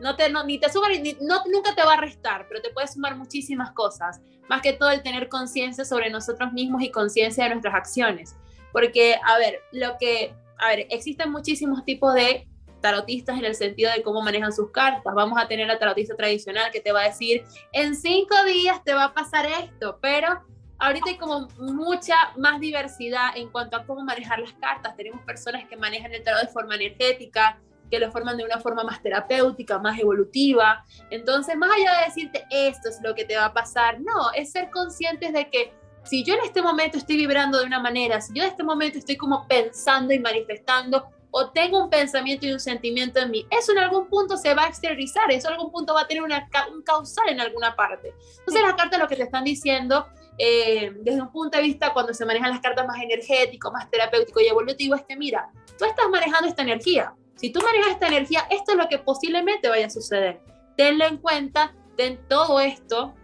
no 0.01 0.17
te, 0.17 0.31
ni 0.47 0.59
te 0.59 0.71
suma 0.71 0.89
ni, 0.89 1.17
no, 1.21 1.43
nunca 1.47 1.75
te 1.75 1.85
va 1.85 1.95
a 1.95 2.01
restar, 2.01 2.47
pero 2.49 2.61
te 2.61 2.71
puede 2.71 2.89
sumar 2.89 3.17
muchísimas 3.17 3.73
cosas. 3.73 4.21
Más 4.49 4.63
que 4.63 4.73
todo 4.73 4.91
el 4.91 5.03
tener 5.03 5.29
conciencia 5.29 5.85
sobre 5.85 6.11
nosotros 6.11 6.53
mismos 6.53 6.83
y 6.83 6.91
conciencia 6.91 7.45
de 7.45 7.51
nuestras 7.51 7.75
acciones. 7.75 8.37
Porque, 8.73 9.17
a 9.25 9.39
ver, 9.39 9.61
lo 9.73 9.97
que, 9.99 10.35
a 10.59 10.69
ver, 10.69 10.87
existen 10.91 11.31
muchísimos 11.31 11.85
tipos 11.85 12.15
de 12.15 12.49
tarotistas 12.81 13.39
en 13.39 13.45
el 13.45 13.55
sentido 13.55 13.93
de 13.93 14.03
cómo 14.03 14.23
manejan 14.23 14.53
sus 14.53 14.71
cartas. 14.71 15.15
Vamos 15.15 15.39
a 15.41 15.47
tener 15.49 15.67
la 15.67 15.79
tarotista 15.79 16.17
tradicional 16.17 16.71
que 16.71 16.81
te 16.81 16.93
va 16.93 17.03
a 17.03 17.05
decir, 17.05 17.45
en 17.73 17.95
cinco 17.95 18.35
días 18.45 18.83
te 18.85 18.95
va 18.95 19.05
a 19.05 19.15
pasar 19.15 19.47
esto, 19.47 19.99
pero 20.01 20.45
ahorita 20.79 21.11
hay 21.11 21.17
como 21.17 21.49
mucha 21.59 22.17
más 22.37 22.61
diversidad 22.61 23.37
en 23.37 23.51
cuanto 23.51 23.77
a 23.77 23.85
cómo 23.85 24.03
manejar 24.03 24.41
las 24.41 24.53
cartas. 24.55 24.97
Tenemos 24.97 25.23
personas 25.25 25.69
que 25.69 25.77
manejan 25.77 26.13
el 26.13 26.23
tarot 26.23 26.43
de 26.43 26.49
forma 26.49 26.75
energética, 26.75 27.61
que 27.91 27.99
lo 27.99 28.11
forman 28.11 28.37
de 28.37 28.45
una 28.45 28.59
forma 28.59 28.85
más 28.85 29.03
terapéutica, 29.03 29.79
más 29.79 29.99
evolutiva. 29.99 30.85
Entonces, 31.11 31.57
más 31.57 31.71
allá 31.71 32.01
de 32.01 32.05
decirte 32.07 32.47
esto 32.51 32.89
es 32.89 33.01
lo 33.03 33.15
que 33.15 33.25
te 33.25 33.37
va 33.37 33.47
a 33.47 33.53
pasar, 33.53 34.01
no, 34.01 34.33
es 34.35 34.53
ser 34.53 34.71
conscientes 34.71 35.33
de 35.33 35.51
que 35.51 35.73
si 36.05 36.25
yo 36.25 36.35
en 36.35 36.41
este 36.45 36.63
momento 36.63 36.97
estoy 36.97 37.17
vibrando 37.17 37.59
de 37.59 37.67
una 37.67 37.81
manera, 37.81 38.21
si 38.21 38.33
yo 38.33 38.43
en 38.43 38.49
este 38.49 38.63
momento 38.63 38.99
estoy 38.99 39.17
como 39.17 39.47
pensando 39.47 40.15
y 40.15 40.19
manifestando 40.19 41.11
o 41.31 41.51
tengo 41.51 41.85
un 41.85 41.91
pensamiento 41.91 42.47
y 42.47 42.53
un 42.53 42.61
sentimiento 42.61 43.21
en 43.21 43.31
mí, 43.31 43.47
eso 43.51 43.73
en 43.73 43.79
algún 43.79 44.09
punto 44.09 44.37
se 44.37 44.55
va 44.55 44.65
a 44.65 44.69
exteriorizar, 44.69 45.31
eso 45.31 45.49
en 45.49 45.55
algún 45.55 45.71
punto 45.71 45.95
va 45.95 46.03
a 46.03 46.07
tener 46.07 46.23
una, 46.23 46.49
un 46.73 46.83
causal 46.83 47.29
en 47.29 47.41
alguna 47.41 47.77
parte. 47.77 48.15
Entonces 48.39 48.63
las 48.63 48.75
cartas 48.75 48.99
lo 48.99 49.09
que 49.09 49.17
te 49.17 49.23
están 49.23 49.45
diciendo 49.45 50.07
eh, 50.39 50.93
desde 51.01 51.21
un 51.21 51.31
punto 51.31 51.59
de 51.59 51.65
vista 51.65 51.93
cuando 51.93 52.15
se 52.15 52.25
manejan 52.25 52.51
las 52.51 52.61
cartas 52.61 52.87
más 52.87 53.01
energético, 53.01 53.71
más 53.71 53.91
terapéutico 53.91 54.41
y 54.41 54.47
evolutivo 54.47 54.95
es 54.95 55.03
que 55.03 55.17
mira, 55.17 55.51
tú 55.79 55.85
estás 55.85 56.09
manejando 56.11 56.49
esta 56.49 56.63
energía. 56.63 57.15
Si 57.37 57.51
tú 57.51 57.61
manejas 57.61 57.93
esta 57.93 58.09
energía, 58.09 58.47
esto 58.51 58.73
es 58.73 58.79
lo 58.79 58.89
que 58.89 58.99
posiblemente 58.99 59.69
vaya 59.69 59.87
a 59.87 59.91
suceder. 59.91 60.41
Tenlo 60.77 61.07
en 61.07 61.17
cuenta, 61.19 61.75
ten 61.97 62.21
todo 62.29 62.61
esto 62.61 63.15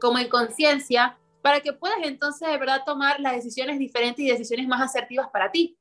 como 0.00 0.18
en 0.18 0.28
conciencia 0.28 1.18
para 1.42 1.60
que 1.60 1.72
puedas 1.72 1.98
entonces 2.02 2.48
de 2.48 2.58
verdad 2.58 2.82
tomar 2.84 3.20
las 3.20 3.32
decisiones 3.32 3.78
diferentes 3.78 4.24
y 4.24 4.30
decisiones 4.30 4.68
más 4.68 4.82
asertivas 4.82 5.28
para 5.32 5.50
ti. 5.50 5.77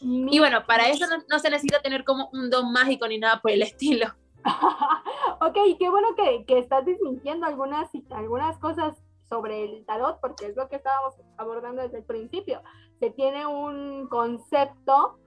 Y 0.00 0.38
bueno, 0.38 0.64
para 0.66 0.88
eso 0.88 1.06
no, 1.28 1.38
se 1.38 1.50
necesita 1.50 1.80
tener 1.82 2.04
como 2.04 2.30
un 2.32 2.50
don 2.50 2.72
mágico 2.72 3.08
ni 3.08 3.18
nada 3.18 3.40
por 3.40 3.50
el 3.50 3.62
estilo. 3.62 4.06
ok, 5.40 5.56
qué 5.78 5.90
bueno 5.90 6.14
que, 6.14 6.44
que, 6.46 6.58
estás 6.58 6.84
disminuyendo 6.84 7.46
algunas, 7.46 7.88
algunas 8.10 8.58
cosas 8.58 8.96
sobre 9.28 9.64
el 9.64 9.84
tarot, 9.84 10.20
porque 10.20 10.46
es 10.46 10.56
lo 10.56 10.68
que 10.68 10.76
estábamos 10.76 11.14
abordando 11.36 11.82
desde 11.82 11.98
el 11.98 12.04
principio. 12.04 12.62
Se 13.00 13.10
tiene 13.10 13.46
un 13.46 14.08
concepto 14.08 15.18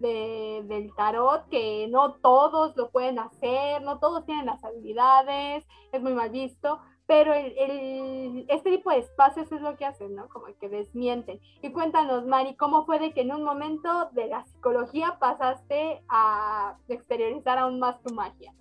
de, 0.00 0.62
del 0.66 0.94
tarot 0.94 1.48
que 1.48 1.86
no 1.88 2.14
todos 2.14 2.76
lo 2.76 2.90
pueden 2.90 3.18
hacer, 3.18 3.82
no 3.82 3.98
todos 3.98 4.26
tienen 4.26 4.46
las 4.46 4.62
habilidades, 4.64 5.64
es 5.92 6.02
muy 6.02 6.14
mal 6.14 6.30
visto, 6.30 6.80
pero 7.06 7.34
el, 7.34 8.46
este 8.48 8.70
tipo 8.70 8.90
de 8.90 8.98
espacios 8.98 9.50
es 9.52 9.60
lo 9.60 9.76
que 9.76 9.84
hacen, 9.84 10.14
¿no? 10.14 10.28
Como 10.28 10.46
que 10.58 10.68
desmienten. 10.68 11.40
Y 11.62 11.70
cuéntanos, 11.70 12.26
Mari, 12.26 12.54
¿cómo 12.56 12.86
fue 12.86 12.98
de 12.98 13.12
que 13.12 13.22
en 13.22 13.32
un 13.32 13.44
momento 13.44 14.10
de 14.12 14.26
la 14.26 14.44
psicología 14.44 15.18
pasaste 15.18 16.02
a 16.08 16.76
exteriorizar 16.88 17.58
aún 17.58 17.78
más 17.78 18.02
tu 18.02 18.14
magia? 18.14 18.54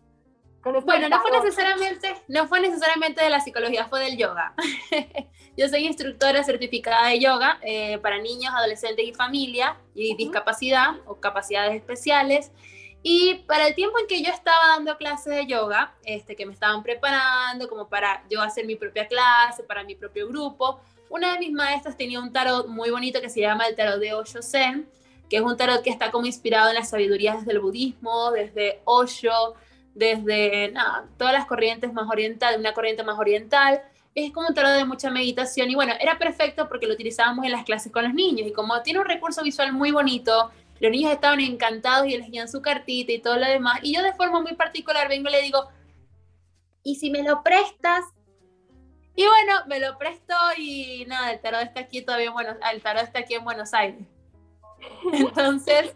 Bueno, 0.86 1.10
no 1.10 1.22
fue, 1.22 1.32
necesariamente, 1.32 2.16
no 2.30 2.48
fue 2.48 2.62
necesariamente 2.62 3.22
de 3.22 3.30
la 3.30 3.42
psicología, 3.42 3.88
fue 3.88 4.00
del 4.00 4.18
yoga. 4.18 4.54
Yo 5.58 5.68
soy 5.68 5.86
instructora 5.86 6.42
certificada 6.44 7.10
de 7.10 7.20
yoga 7.20 7.60
eh, 7.64 7.98
para 7.98 8.18
niños, 8.20 8.54
adolescentes 8.56 9.06
y 9.06 9.14
familia 9.14 9.78
y 9.94 10.16
discapacidad 10.16 10.96
o 11.06 11.20
capacidades 11.20 11.76
especiales. 11.76 12.52
Y 13.06 13.36
para 13.46 13.68
el 13.68 13.76
tiempo 13.76 14.00
en 14.00 14.08
que 14.08 14.24
yo 14.24 14.32
estaba 14.32 14.70
dando 14.70 14.98
clases 14.98 15.36
de 15.36 15.46
yoga, 15.46 15.94
este, 16.06 16.38
que 16.38 16.46
me 16.46 16.54
estaban 16.54 16.82
preparando 16.82 17.68
como 17.68 17.90
para 17.90 18.24
yo 18.30 18.42
hacer 18.42 18.66
mi 18.66 18.78
propia 18.78 19.08
clase, 19.08 19.62
para 19.64 19.84
mi 19.84 19.94
propio 19.94 20.28
grupo, 20.30 20.80
una 21.10 21.34
de 21.34 21.40
mis 21.40 21.52
maestras 21.52 21.98
tenía 21.98 22.22
un 22.22 22.32
tarot 22.32 22.68
muy 22.68 22.90
bonito 22.90 23.20
que 23.20 23.30
se 23.30 23.42
llama 23.42 23.66
el 23.66 23.76
tarot 23.76 24.00
de 24.00 24.14
Osho 24.14 24.42
Zen, 24.42 24.88
que 25.30 25.36
es 25.36 25.44
un 25.44 25.58
tarot 25.58 25.84
que 25.84 25.90
está 25.90 26.12
como 26.12 26.26
inspirado 26.26 26.70
en 26.70 26.76
las 26.76 26.90
sabidurías 26.90 27.40
desde 27.40 27.52
el 27.52 27.60
budismo, 27.60 28.32
desde 28.32 28.80
Osho, 28.86 29.54
desde 29.94 30.72
nada, 30.72 31.06
todas 31.18 31.34
las 31.34 31.46
corrientes 31.46 31.92
más 31.92 32.10
orientales, 32.10 32.58
una 32.58 32.74
corriente 32.74 33.04
más 33.04 33.20
oriental. 33.20 33.82
Es 34.16 34.32
como 34.32 34.48
un 34.48 34.54
tarot 34.54 34.78
de 34.78 34.86
mucha 34.86 35.10
meditación 35.10 35.70
y 35.70 35.76
bueno, 35.76 35.94
era 36.00 36.18
perfecto 36.18 36.70
porque 36.70 36.88
lo 36.88 36.94
utilizábamos 36.94 37.46
en 37.46 37.52
las 37.52 37.66
clases 37.66 37.92
con 37.92 38.06
los 38.06 38.14
niños 38.14 38.48
y 38.48 38.54
como 38.54 38.82
tiene 38.82 39.00
un 39.00 39.06
recurso 39.06 39.44
visual 39.44 39.74
muy 39.74 39.92
bonito, 39.92 40.52
los 40.84 40.92
niños 40.92 41.14
estaban 41.14 41.40
encantados 41.40 42.10
y 42.10 42.14
elegían 42.14 42.50
su 42.50 42.62
cartita 42.62 43.14
y 43.14 43.20
todo 43.20 43.38
lo 43.38 43.46
demás. 43.46 43.80
Y 43.84 43.96
yo 43.96 44.04
de 44.04 44.12
forma 44.16 44.42
muy 44.42 44.54
particular 44.56 45.08
vengo 45.08 45.30
y 45.30 45.32
le 45.32 45.42
digo, 45.42 45.70
¿y 46.84 46.96
si 46.96 47.10
me 47.10 47.24
lo 47.24 47.42
prestas? 47.42 48.04
Y 49.16 49.26
bueno, 49.26 49.62
me 49.68 49.80
lo 49.80 49.98
prestó 49.98 50.36
y 50.58 51.06
nada, 51.08 51.32
el 51.32 51.40
tarot 51.40 51.62
está 51.62 51.80
aquí 51.80 52.02
todavía 52.02 52.28
en 52.28 52.34
Buenos, 52.34 52.58
el 52.70 52.82
tarot 52.82 53.04
está 53.04 53.20
aquí 53.20 53.34
en 53.36 53.46
Buenos 53.46 53.74
Aires. 53.74 54.06
Entonces, 55.14 55.96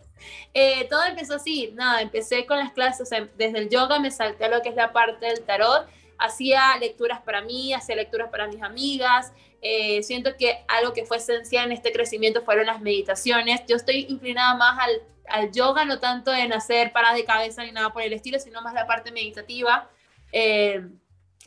eh, 0.54 0.88
todo 0.90 1.04
empezó 1.04 1.36
así, 1.36 1.74
nada, 1.76 2.02
empecé 2.02 2.46
con 2.46 2.58
las 2.58 2.72
clases, 2.72 3.10
desde 3.10 3.60
el 3.60 3.68
yoga 3.70 4.00
me 4.00 4.10
salté 4.10 4.46
a 4.46 4.50
lo 4.50 4.62
que 4.62 4.70
es 4.70 4.76
la 4.76 4.94
parte 4.94 5.26
del 5.26 5.44
tarot, 5.44 5.86
hacía 6.18 6.78
lecturas 6.80 7.22
para 7.22 7.42
mí, 7.42 7.74
hacía 7.74 7.96
lecturas 7.96 8.30
para 8.30 8.48
mis 8.48 8.62
amigas, 8.62 9.34
eh, 9.62 10.04
siento 10.04 10.36
que 10.38 10.64
algo 10.68 10.94
que 10.94 11.06
fue 11.06 11.18
esencial 11.18 11.66
en 11.66 11.72
este 11.72 11.92
crecimiento 11.92 12.44
fueron 12.44 12.68
las 12.68 12.82
meditaciones. 12.82 13.62
Yo 13.68 13.76
estoy 13.76 14.06
inclinada 14.10 14.56
más 14.56 14.80
al, 14.80 15.02
al 15.28 15.52
yoga, 15.52 15.86
no 15.86 16.00
tanto 16.00 16.34
en 16.34 16.54
hacer 16.54 16.92
paradas 16.92 17.18
de 17.18 17.26
cabeza 17.26 17.64
ni 17.64 17.72
nada 17.72 17.92
por 17.92 18.04
el 18.04 18.14
estilo, 18.14 18.40
sino 18.40 18.62
más 18.62 18.74
la 18.74 18.86
parte 18.86 19.12
meditativa. 19.12 19.90
Eh, 20.32 20.82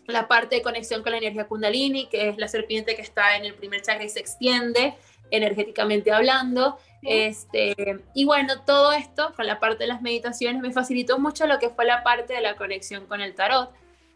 la 0.06 0.28
parte 0.28 0.56
de 0.56 0.62
conexión 0.62 1.02
con 1.02 1.12
la 1.12 1.18
energía 1.18 1.46
kundalini, 1.46 2.06
que 2.06 2.28
es 2.28 2.38
la 2.38 2.48
serpiente 2.48 2.96
que 2.96 3.02
está 3.02 3.36
en 3.36 3.44
el 3.44 3.54
primer 3.54 3.82
chakra 3.82 4.04
y 4.04 4.08
se 4.08 4.20
extiende 4.20 4.94
energéticamente 5.30 6.12
hablando. 6.12 6.78
Este, 7.02 7.74
y 8.14 8.24
bueno, 8.24 8.62
todo 8.64 8.92
esto 8.92 9.32
con 9.36 9.46
la 9.46 9.58
parte 9.60 9.84
de 9.84 9.88
las 9.88 10.02
meditaciones 10.02 10.60
me 10.60 10.72
facilitó 10.72 11.18
mucho 11.18 11.46
lo 11.46 11.58
que 11.58 11.70
fue 11.70 11.84
la 11.84 12.02
parte 12.02 12.34
de 12.34 12.40
la 12.40 12.56
conexión 12.56 13.06
con 13.06 13.20
el 13.20 13.34
tarot. 13.34 13.70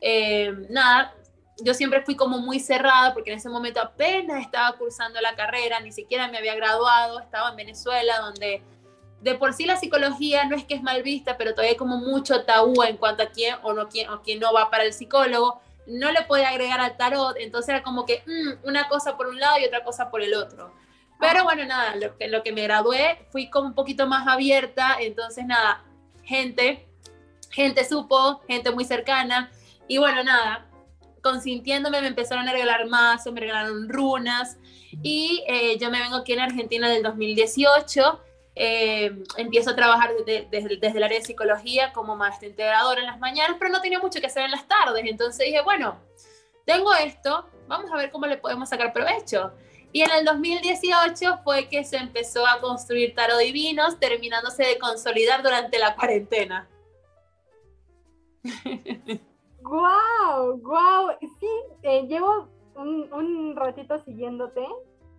Eh, 0.07 0.53
nada, 0.69 1.15
yo 1.63 1.73
siempre 1.73 2.03
fui 2.03 2.15
como 2.15 2.37
muy 2.39 2.61
cerrada 2.61 3.15
porque 3.15 3.33
en 3.33 3.39
ese 3.39 3.49
momento 3.49 3.81
apenas 3.81 4.43
estaba 4.43 4.77
cursando 4.77 5.19
la 5.23 5.35
carrera, 5.35 5.81
ni 5.81 5.93
siquiera 5.93 6.29
me 6.29 6.37
había 6.37 6.55
graduado, 6.55 7.21
estaba 7.21 7.49
en 7.49 7.57
Venezuela 7.57 8.19
donde 8.19 8.63
de 9.23 9.35
por 9.37 9.55
sí 9.55 9.65
la 9.65 9.77
psicología 9.77 10.45
no 10.45 10.57
es 10.57 10.65
que 10.65 10.75
es 10.75 10.83
mal 10.83 11.03
vista, 11.03 11.39
pero 11.39 11.53
todavía 11.53 11.71
hay 11.71 11.77
como 11.79 11.97
mucho 11.97 12.45
tabú 12.45 12.83
en 12.83 12.99
cuanto 12.99 13.23
a 13.23 13.31
quién 13.31 13.57
o 13.63 13.73
no 13.73 13.89
quién 13.89 14.11
o 14.11 14.21
quién 14.21 14.41
no 14.41 14.53
va 14.53 14.71
para 14.71 14.85
el 14.85 14.93
psicólogo. 14.93 15.63
no 15.87 16.13
le 16.13 16.21
podía 16.25 16.51
agregar 16.51 16.81
al 16.81 16.99
tarot, 16.99 17.37
entonces 17.39 17.71
era 17.71 17.83
como 17.83 18.05
que 18.05 18.23
mm, 18.27 18.69
una 18.69 18.89
cosa 18.89 19.17
por 19.17 19.29
un 19.29 19.41
lado 19.41 19.59
y 19.59 19.65
otra 19.65 19.85
cosa 19.85 20.11
por 20.11 20.21
el 20.21 20.35
otro. 20.35 20.75
Pero 21.19 21.45
bueno, 21.45 21.65
nada, 21.65 21.97
lo 21.97 22.19
que, 22.19 22.29
lo 22.29 22.43
que 22.43 22.53
me 22.53 22.65
gradué 22.65 23.27
fui 23.31 23.49
como 23.49 23.69
un 23.69 23.75
poquito 23.75 24.07
más 24.07 24.29
abierta, 24.29 24.99
entonces 25.01 25.47
nada, 25.47 25.83
gente, 26.25 26.87
gente 27.51 27.87
supo, 27.87 28.43
gente 28.47 28.71
muy 28.71 28.85
cercana, 28.85 29.51
y 29.89 29.99
bueno, 29.99 30.23
nada, 30.25 30.67
consintiéndome 31.23 32.01
me 32.01 32.09
empezaron 32.09 32.49
a 32.49 32.53
regalar 32.53 32.87
mazos, 32.87 33.33
me 33.33 33.41
regalaron 33.41 33.89
runas, 33.89 34.59
y 35.03 35.45
eh, 35.49 35.79
yo 35.79 35.91
me 35.91 36.01
vengo 36.01 36.17
aquí 36.17 36.33
en 36.33 36.41
Argentina 36.41 36.89
del 36.89 37.03
2018, 37.03 38.21
eh, 38.57 39.25
empiezo 39.37 39.71
a 39.71 39.77
trabajar 39.77 40.13
desde, 40.25 40.47
desde, 40.51 40.97
el 40.97 41.03
área 41.03 41.19
de 41.19 41.25
psicología 41.25 41.93
como 41.93 42.15
maestra 42.15 42.49
integradora 42.49 43.01
en 43.01 43.07
las 43.07 43.19
mañanas, 43.19 43.57
pero 43.59 43.73
no 43.73 43.81
tenía 43.81 43.99
mucho 43.99 44.21
que 44.21 44.27
hacer 44.27 44.45
en 44.45 44.53
las 44.53 44.69
tardes, 44.69 45.05
entonces 45.07 45.47
dije, 45.47 45.61
bueno, 45.63 45.99
tengo 46.65 46.95
esto, 46.95 47.49
vamos 47.67 47.91
a 47.91 47.97
ver 47.97 48.11
cómo 48.11 48.27
le 48.27 48.37
podemos 48.39 48.69
sacar 48.69 48.93
provecho. 48.93 49.53
Y 49.93 50.03
en 50.03 50.11
el 50.11 50.25
2018 50.25 51.41
fue 51.45 51.69
que 51.69 51.85
se 51.85 51.97
empezó 51.99 52.45
a 52.47 52.61
construir 52.61 53.15
tarot 53.15 53.39
divinos, 53.39 54.01
terminándose 54.01 54.65
de 54.65 54.79
consolidar 54.79 55.43
durante 55.43 55.79
la 55.79 55.95
cuarentena. 55.95 56.69
¡Guau! 59.65 60.59
¡Guau! 60.61 61.09
Sí, 61.41 61.49
eh, 61.83 62.07
llevo 62.07 62.49
un, 62.77 63.11
un 63.13 63.57
ratito 63.57 63.99
siguiéndote 64.05 64.67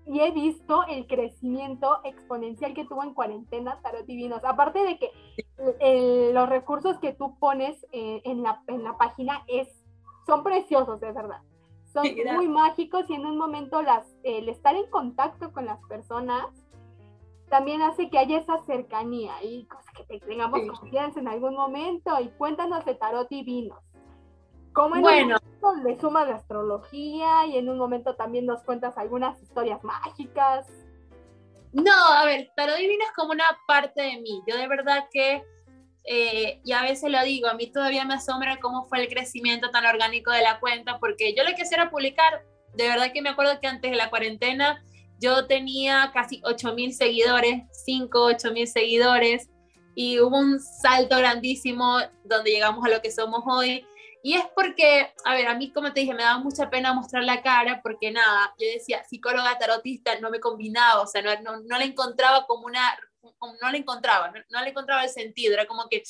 y 0.05 0.19
he 0.19 0.31
visto 0.31 0.83
el 0.87 1.07
crecimiento 1.07 1.99
exponencial 2.03 2.75
que 2.75 2.85
tuvo 2.85 3.03
en 3.03 3.15
cuarentena 3.15 3.79
Tarot 3.81 4.05
Divinos. 4.05 4.43
Aparte 4.43 4.79
de 4.79 4.99
que 4.99 6.31
los 6.31 6.47
recursos 6.47 6.99
que 6.99 7.13
tú 7.13 7.37
pones 7.39 7.83
eh, 7.91 8.21
en, 8.23 8.43
la, 8.43 8.61
en, 8.67 8.83
la, 8.83 8.97
página 8.97 9.43
es, 9.47 9.67
son 10.27 10.43
preciosos, 10.43 10.99
de 10.99 11.11
verdad. 11.11 11.41
Son 11.91 12.05
muy 12.35 12.47
mágicos 12.47 13.09
y 13.09 13.15
en 13.15 13.25
un 13.25 13.37
momento 13.37 13.81
las, 13.81 14.05
el 14.23 14.49
estar 14.49 14.75
en 14.75 14.87
contacto 14.91 15.51
con 15.53 15.65
las 15.65 15.79
personas 15.87 16.45
también 17.49 17.81
hace 17.81 18.09
que 18.09 18.19
haya 18.19 18.39
esa 18.39 18.57
cercanía 18.65 19.31
y 19.43 19.67
que 20.07 20.19
tengamos 20.19 20.61
confianza 20.79 21.19
en 21.19 21.29
algún 21.29 21.55
momento. 21.55 22.19
Y 22.19 22.27
cuéntanos 22.37 22.85
de 22.85 22.95
Tarot 22.95 23.29
Divinos. 23.29 23.84
¿Cómo 24.75 24.97
en 24.97 25.01
bueno. 25.01 25.37
un 25.61 25.83
le 25.85 25.97
suma 25.97 26.25
la 26.25 26.35
astrología 26.35 27.45
y 27.45 27.57
en 27.57 27.69
un 27.69 27.77
momento 27.77 28.15
también 28.15 28.45
nos 28.45 28.61
cuentas 28.63 28.97
algunas 28.97 29.41
historias 29.41 29.81
mágicas? 29.85 30.67
No, 31.71 31.93
a 31.93 32.25
ver, 32.25 32.51
Tarot 32.57 32.75
Divino 32.75 33.05
es 33.05 33.11
como 33.15 33.31
una 33.31 33.45
parte 33.67 34.01
de 34.01 34.17
mí. 34.17 34.43
Yo 34.45 34.57
de 34.57 34.67
verdad 34.67 35.05
que, 35.13 35.41
eh, 36.03 36.59
y 36.65 36.73
a 36.73 36.81
veces 36.81 37.09
lo 37.09 37.23
digo, 37.23 37.47
a 37.47 37.53
mí 37.53 37.71
todavía 37.71 38.03
me 38.03 38.15
asombra 38.15 38.59
cómo 38.59 38.85
fue 38.87 38.99
el 38.99 39.07
crecimiento 39.07 39.71
tan 39.71 39.85
orgánico 39.85 40.31
de 40.31 40.41
la 40.41 40.59
cuenta, 40.59 40.99
porque 40.99 41.33
yo 41.33 41.45
lo 41.45 41.55
quisiera 41.55 41.89
publicar, 41.89 42.43
de 42.73 42.89
verdad 42.89 43.13
que 43.13 43.21
me 43.21 43.29
acuerdo 43.29 43.57
que 43.61 43.67
antes 43.67 43.89
de 43.89 43.95
la 43.95 44.09
cuarentena 44.09 44.83
yo 45.21 45.47
tenía 45.47 46.11
casi 46.13 46.41
8.000 46.41 46.91
seguidores, 46.91 47.63
5, 47.71 48.29
8.000 48.31 48.65
seguidores, 48.67 49.49
y 49.95 50.19
hubo 50.19 50.37
un 50.37 50.59
salto 50.59 51.17
grandísimo 51.17 51.99
donde 52.25 52.51
llegamos 52.51 52.85
a 52.85 52.89
lo 52.89 53.01
que 53.01 53.11
somos 53.11 53.41
hoy 53.47 53.85
y 54.25 54.33
es 54.33 54.45
porque, 54.55 55.13
a 55.23 55.35
ver, 55.35 55.45
a 55.45 55.53
mí, 55.53 55.71
como 55.71 55.93
te 55.93 55.99
dije, 55.99 56.15
me 56.15 56.23
daba 56.23 56.39
mucha 56.39 56.71
pena 56.71 56.95
mostrar 56.95 57.23
la 57.23 57.43
cara 57.43 57.81
porque 57.83 58.09
nada, 58.09 58.55
yo 58.57 58.65
decía, 58.73 59.03
psicóloga 59.03 59.59
tarotista 59.59 60.19
no 60.19 60.31
me 60.31 60.39
combinaba, 60.39 61.01
o 61.01 61.05
sea, 61.05 61.21
no, 61.21 61.29
no, 61.43 61.61
no 61.61 61.77
la 61.77 61.85
encontraba 61.85 62.47
como 62.47 62.65
una, 62.65 62.97
no 63.21 63.69
la 63.69 63.77
encontraba, 63.77 64.31
no, 64.31 64.41
no 64.49 64.63
le 64.63 64.71
encontraba 64.71 65.03
el 65.03 65.11
sentido, 65.11 65.53
era 65.53 65.67
como 65.67 65.87
que, 65.89 66.01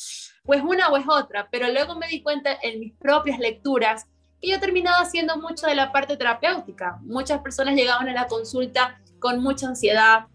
pues 0.45 0.61
una 0.63 0.87
o 0.87 0.95
es 0.95 1.03
otra, 1.09 1.49
pero 1.51 1.67
luego 1.67 1.95
me 1.95 2.07
di 2.07 2.23
cuenta 2.23 2.57
en 2.61 2.79
mis 2.79 2.93
propias 2.93 3.37
lecturas 3.37 4.05
que 4.39 4.47
yo 4.47 4.61
terminaba 4.61 4.99
haciendo 4.99 5.35
mucho 5.35 5.67
de 5.67 5.75
la 5.75 5.91
parte 5.91 6.15
terapéutica. 6.15 6.97
Muchas 7.01 7.41
personas 7.41 7.75
llegaban 7.75 8.07
a 8.07 8.13
la 8.13 8.27
consulta 8.27 8.97
con 9.19 9.43
mucha 9.43 9.67
ansiedad, 9.67 10.27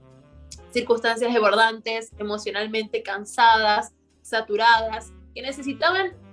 circunstancias 0.71 1.33
desbordantes, 1.33 2.12
emocionalmente 2.19 3.03
cansadas, 3.03 3.95
saturadas, 4.21 5.14
que 5.35 5.40
necesitaban 5.40 6.29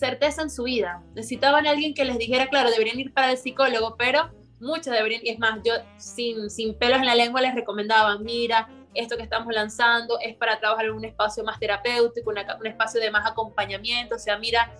certeza 0.00 0.42
en 0.42 0.50
su 0.50 0.64
vida. 0.64 1.02
Necesitaban 1.14 1.66
a 1.66 1.70
alguien 1.70 1.94
que 1.94 2.04
les 2.04 2.18
dijera, 2.18 2.48
claro, 2.48 2.70
deberían 2.70 2.98
ir 2.98 3.12
para 3.12 3.30
el 3.30 3.36
psicólogo, 3.36 3.96
pero 3.96 4.30
muchos 4.58 4.92
deberían, 4.92 5.20
y 5.24 5.28
es 5.28 5.38
más, 5.38 5.60
yo 5.62 5.74
sin, 5.98 6.50
sin 6.50 6.74
pelos 6.74 6.98
en 6.98 7.06
la 7.06 7.14
lengua 7.14 7.42
les 7.42 7.54
recomendaba, 7.54 8.18
mira, 8.18 8.68
esto 8.94 9.16
que 9.16 9.22
estamos 9.22 9.52
lanzando 9.54 10.18
es 10.20 10.34
para 10.36 10.58
trabajar 10.58 10.86
en 10.86 10.92
un 10.92 11.04
espacio 11.04 11.44
más 11.44 11.60
terapéutico, 11.60 12.30
un 12.30 12.66
espacio 12.66 13.00
de 13.00 13.10
más 13.10 13.30
acompañamiento, 13.30 14.16
o 14.16 14.18
sea, 14.18 14.38
mira, 14.38 14.72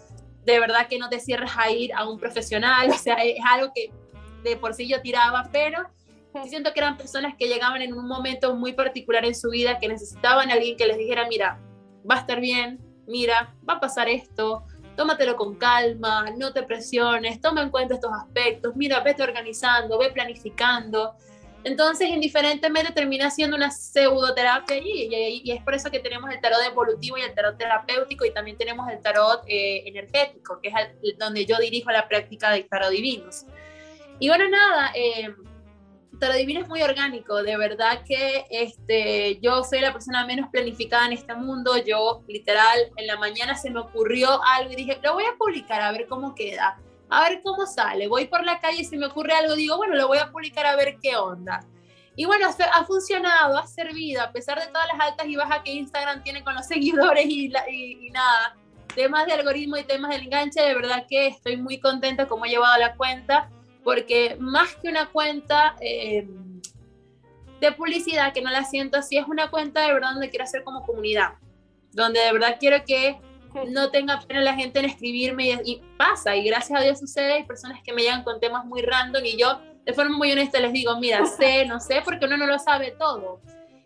de 0.44 0.59
verdad 0.59 0.88
que 0.88 0.98
no 0.98 1.09
te 1.09 1.20
cierres 1.20 1.52
a 1.56 1.70
ir 1.70 1.92
a 1.94 2.09
un 2.09 2.18
profesional, 2.18 2.90
o 2.90 2.98
sea, 2.98 3.16
es 3.16 3.38
algo 3.46 3.72
que 3.74 3.92
de 4.42 4.56
por 4.56 4.74
sí 4.74 4.88
yo 4.88 5.02
tiraba, 5.02 5.50
pero 5.52 5.87
siento 6.48 6.72
que 6.72 6.80
eran 6.80 6.96
personas 6.96 7.35
que 7.38 7.46
llegaban 7.46 7.83
en 7.83 7.92
un 7.92 8.09
momento 8.09 8.56
muy 8.56 8.72
particular 8.72 9.24
en 9.26 9.35
su 9.35 9.50
vida, 9.50 9.78
que 9.78 9.88
necesitaban 9.88 10.50
a 10.50 10.54
alguien 10.54 10.76
que 10.76 10.87
les 10.87 10.96
dijera, 10.96 11.28
mira, 11.28 11.61
va 12.11 12.16
a 12.16 12.20
estar 12.20 12.40
bien, 12.40 12.80
mira, 13.06 13.54
va 13.68 13.74
a 13.74 13.80
pasar 13.80 14.09
esto, 14.09 14.64
tómatelo 15.01 15.35
con 15.35 15.55
calma, 15.55 16.27
no 16.37 16.53
te 16.53 16.63
presiones, 16.63 17.41
toma 17.41 17.63
en 17.63 17.71
cuenta 17.71 17.95
estos 17.95 18.13
aspectos, 18.13 18.77
mira, 18.77 19.01
vete 19.01 19.23
organizando, 19.23 19.99
ve 19.99 20.11
planificando. 20.11 21.15
Entonces, 21.65 22.11
indiferentemente, 22.11 22.93
termina 22.93 23.31
siendo 23.31 23.57
una 23.57 23.71
pseudoterapia 23.71 24.77
y, 24.77 25.41
y, 25.43 25.53
es 25.53 25.63
por 25.63 25.75
eso 25.75 25.91
que 25.91 26.01
tenemos 26.01 26.31
el 26.31 26.39
tarot 26.43 26.61
evolutivo 26.67 27.17
y 27.17 27.23
el 27.23 27.35
tarot 27.35 27.57
terapéutico 27.57 28.27
y 28.27 28.31
también 28.31 28.59
tenemos 28.59 28.91
el 28.91 29.01
tarot 29.01 29.43
eh, 29.47 29.85
energético, 29.87 30.61
que 30.61 30.69
es 30.69 31.19
donde 31.19 31.47
yo 31.47 31.57
dirijo 31.57 31.91
la 31.91 32.07
práctica 32.07 32.51
de 32.51 32.65
tarot 32.65 32.91
divinos. 32.91 33.47
Y 34.19 34.29
bueno, 34.29 34.51
nada, 34.51 34.93
eh, 34.95 35.35
Tarot 36.20 36.37
Divino 36.37 36.61
es 36.61 36.68
muy 36.68 36.83
orgánico, 36.83 37.42
de 37.42 37.56
verdad 37.56 38.02
que 38.06 38.44
este, 38.50 39.40
yo 39.40 39.64
soy 39.64 39.80
la 39.80 39.92
persona 39.92 40.26
menos 40.26 40.50
planificada 40.50 41.06
en 41.06 41.12
este 41.12 41.35
mundo, 41.35 41.78
yo 41.78 42.22
literal 42.28 42.78
en 42.96 43.06
la 43.06 43.16
mañana 43.16 43.54
se 43.54 43.70
me 43.70 43.80
ocurrió 43.80 44.38
algo 44.44 44.70
y 44.72 44.76
dije, 44.76 45.00
lo 45.02 45.14
voy 45.14 45.24
a 45.24 45.37
publicar 45.38 45.80
a 45.80 45.90
ver 45.92 46.06
cómo 46.06 46.35
queda, 46.35 46.78
a 47.09 47.28
ver 47.28 47.40
cómo 47.42 47.64
sale, 47.66 48.06
voy 48.06 48.26
por 48.26 48.44
la 48.44 48.61
calle 48.61 48.83
y 48.83 48.85
se 48.85 48.98
me 48.98 49.06
ocurre 49.06 49.33
algo, 49.33 49.54
digo, 49.54 49.78
bueno, 49.78 49.96
lo 49.96 50.09
voy 50.09 50.18
a 50.18 50.30
publicar 50.30 50.66
a 50.66 50.76
ver 50.76 50.98
qué 51.02 51.16
onda. 51.16 51.61
Y 52.16 52.26
bueno, 52.26 52.48
ha 52.48 52.85
funcionado, 52.85 53.56
ha 53.56 53.66
servido, 53.66 54.22
a 54.22 54.30
pesar 54.30 54.61
de 54.61 54.66
todas 54.66 54.88
las 54.92 55.09
altas 55.09 55.26
y 55.26 55.37
bajas 55.37 55.62
que 55.64 55.72
Instagram 55.72 56.22
tiene 56.22 56.44
con 56.44 56.54
los 56.54 56.66
seguidores 56.68 57.24
y, 57.24 57.50
y 57.66 58.11
nada, 58.11 58.56
temas 58.94 59.24
de 59.24 59.33
algoritmo 59.33 59.78
y 59.78 59.85
temas 59.85 60.11
del 60.11 60.24
enganche, 60.24 60.61
de 60.61 60.74
verdad 60.74 61.06
que 61.09 61.28
estoy 61.28 61.56
muy 61.56 61.80
contenta 61.80 62.28
como 62.28 62.44
he 62.44 62.50
llevado 62.50 62.78
la 62.78 62.94
cuenta 62.94 63.48
porque 63.90 64.37
más 64.38 64.76
que 64.76 64.88
una 64.88 65.07
cuenta 65.07 65.74
eh, 65.81 66.24
de 67.61 67.72
publicidad, 67.72 68.33
que 68.33 68.40
no 68.40 68.48
la 68.48 68.62
siento 68.62 68.96
así, 68.96 69.16
es 69.16 69.26
una 69.26 69.50
cuenta 69.50 69.81
de 69.81 69.92
verdad 69.92 70.12
donde 70.12 70.31
quiero 70.31 70.44
hacer 70.44 70.62
como 70.62 70.87
comunidad, 70.87 71.31
donde 71.90 72.20
de 72.20 72.33
verdad 72.33 72.57
quiero 72.61 72.85
que 72.85 73.18
no 73.68 73.90
tenga 73.90 74.20
pena 74.20 74.42
la 74.42 74.55
gente 74.55 74.79
en 74.79 74.85
escribirme 74.85 75.61
y, 75.64 75.83
pasa, 75.98 76.37
y 76.37 76.44
gracias 76.44 76.79
a 76.79 76.85
Dios 76.85 77.00
sucede, 77.00 77.33
hay 77.33 77.42
personas 77.42 77.83
que 77.83 77.92
me 77.92 78.03
llegan 78.03 78.22
con 78.22 78.38
temas 78.38 78.64
muy 78.64 78.81
random 78.81 79.24
y 79.24 79.37
yo 79.37 79.61
de 79.85 79.92
forma 79.92 80.16
muy 80.16 80.31
honesta 80.31 80.61
les 80.61 80.72
digo, 80.72 80.96
mira, 81.00 81.26
sé, 81.38 81.66
no 81.66 81.81
sé, 81.81 82.00
porque 82.05 82.26
uno 82.26 82.37
no 82.37 82.46
lo 82.46 82.61
sabe 82.61 82.92
todo. 82.92 83.40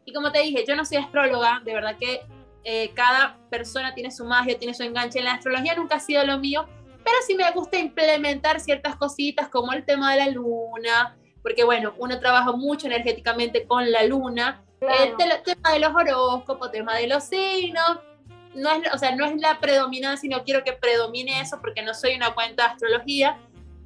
Y 0.05 0.13
como 0.13 0.33
te 0.33 0.41
dije, 0.41 0.67
yo 0.69 0.77
no 0.77 0.85
soy 0.85 0.99
astróloga, 0.99 1.63
de 1.65 1.73
verdad 1.73 1.97
que 1.99 2.21
eh, 2.65 2.91
cada 2.93 3.39
persona 3.49 3.95
tiene 3.95 4.11
su 4.11 4.27
magia, 4.27 4.59
tiene 4.59 4.75
su 4.75 4.83
enganche 4.83 5.21
en 5.21 5.25
la 5.25 5.33
astrología, 5.33 5.75
nunca 5.75 5.95
ha 5.95 6.01
sido 6.01 6.27
lo 6.27 6.39
mío, 6.39 6.69
pero 7.05 7.17
sí 7.27 7.35
me 7.35 7.51
gusta 7.53 7.79
implementar 7.79 8.61
ciertas 8.61 8.97
cositas 8.97 9.49
como 9.49 9.73
el 9.73 9.85
tema 9.85 10.13
de 10.13 10.19
la 10.19 10.29
luna, 10.29 11.17
porque 11.43 11.63
bueno, 11.63 11.95
uno 11.99 12.19
trabaja 12.19 12.53
mucho 12.53 12.87
energéticamente 12.87 13.67
con 13.67 13.93
la 13.93 14.05
luna, 14.05 14.65
el, 14.81 15.17
tema 15.17 15.73
de 15.73 15.79
los 15.79 15.95
horóscopos, 15.95 16.73
tema 16.73 16.97
de 16.97 17.07
los 17.07 17.25
signos, 17.25 17.99
no 18.55 18.71
es, 18.71 18.95
o 18.95 18.99
sea, 18.99 19.15
no 19.15 19.27
es 19.27 19.37
la 19.41 19.59
predominancia, 19.61 20.29
no 20.31 20.45
quiero 20.45 20.65
que 20.65 20.73
predomine 20.73 21.41
eso 21.41 21.59
porque 21.61 21.83
no 21.83 21.95
soy 21.95 22.15
una 22.15 22.35
cuenta 22.35 22.65
de 22.65 22.73
astrología, 22.73 23.39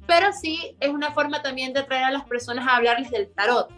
pero 0.07 0.31
sí 0.31 0.75
es 0.79 0.89
una 0.89 1.11
forma 1.11 1.41
también 1.41 1.73
de 1.73 1.81
atraer 1.81 2.05
a 2.05 2.11
las 2.11 2.23
personas 2.25 2.67
a 2.67 2.77
hablarles 2.77 3.11
del 3.11 3.29
tarot, 3.33 3.69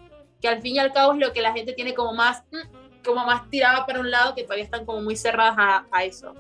que 0.41 0.47
al 0.47 0.61
fin 0.61 0.75
y 0.75 0.79
al 0.79 0.93
cabo 0.93 1.13
es 1.13 1.19
lo 1.19 1.33
que 1.33 1.41
la 1.41 1.53
gente 1.53 1.73
tiene 1.73 1.93
como 1.93 2.13
más, 2.13 2.43
mm, 2.51 3.03
como 3.03 3.25
más 3.25 3.49
tirada 3.49 3.85
para 3.85 3.99
un 3.99 4.11
lado, 4.11 4.35
que 4.35 4.43
todavía 4.43 4.65
están 4.65 4.85
como 4.85 5.01
muy 5.01 5.15
cerradas 5.15 5.55
a, 5.57 5.85
a 5.91 6.03
eso. 6.03 6.33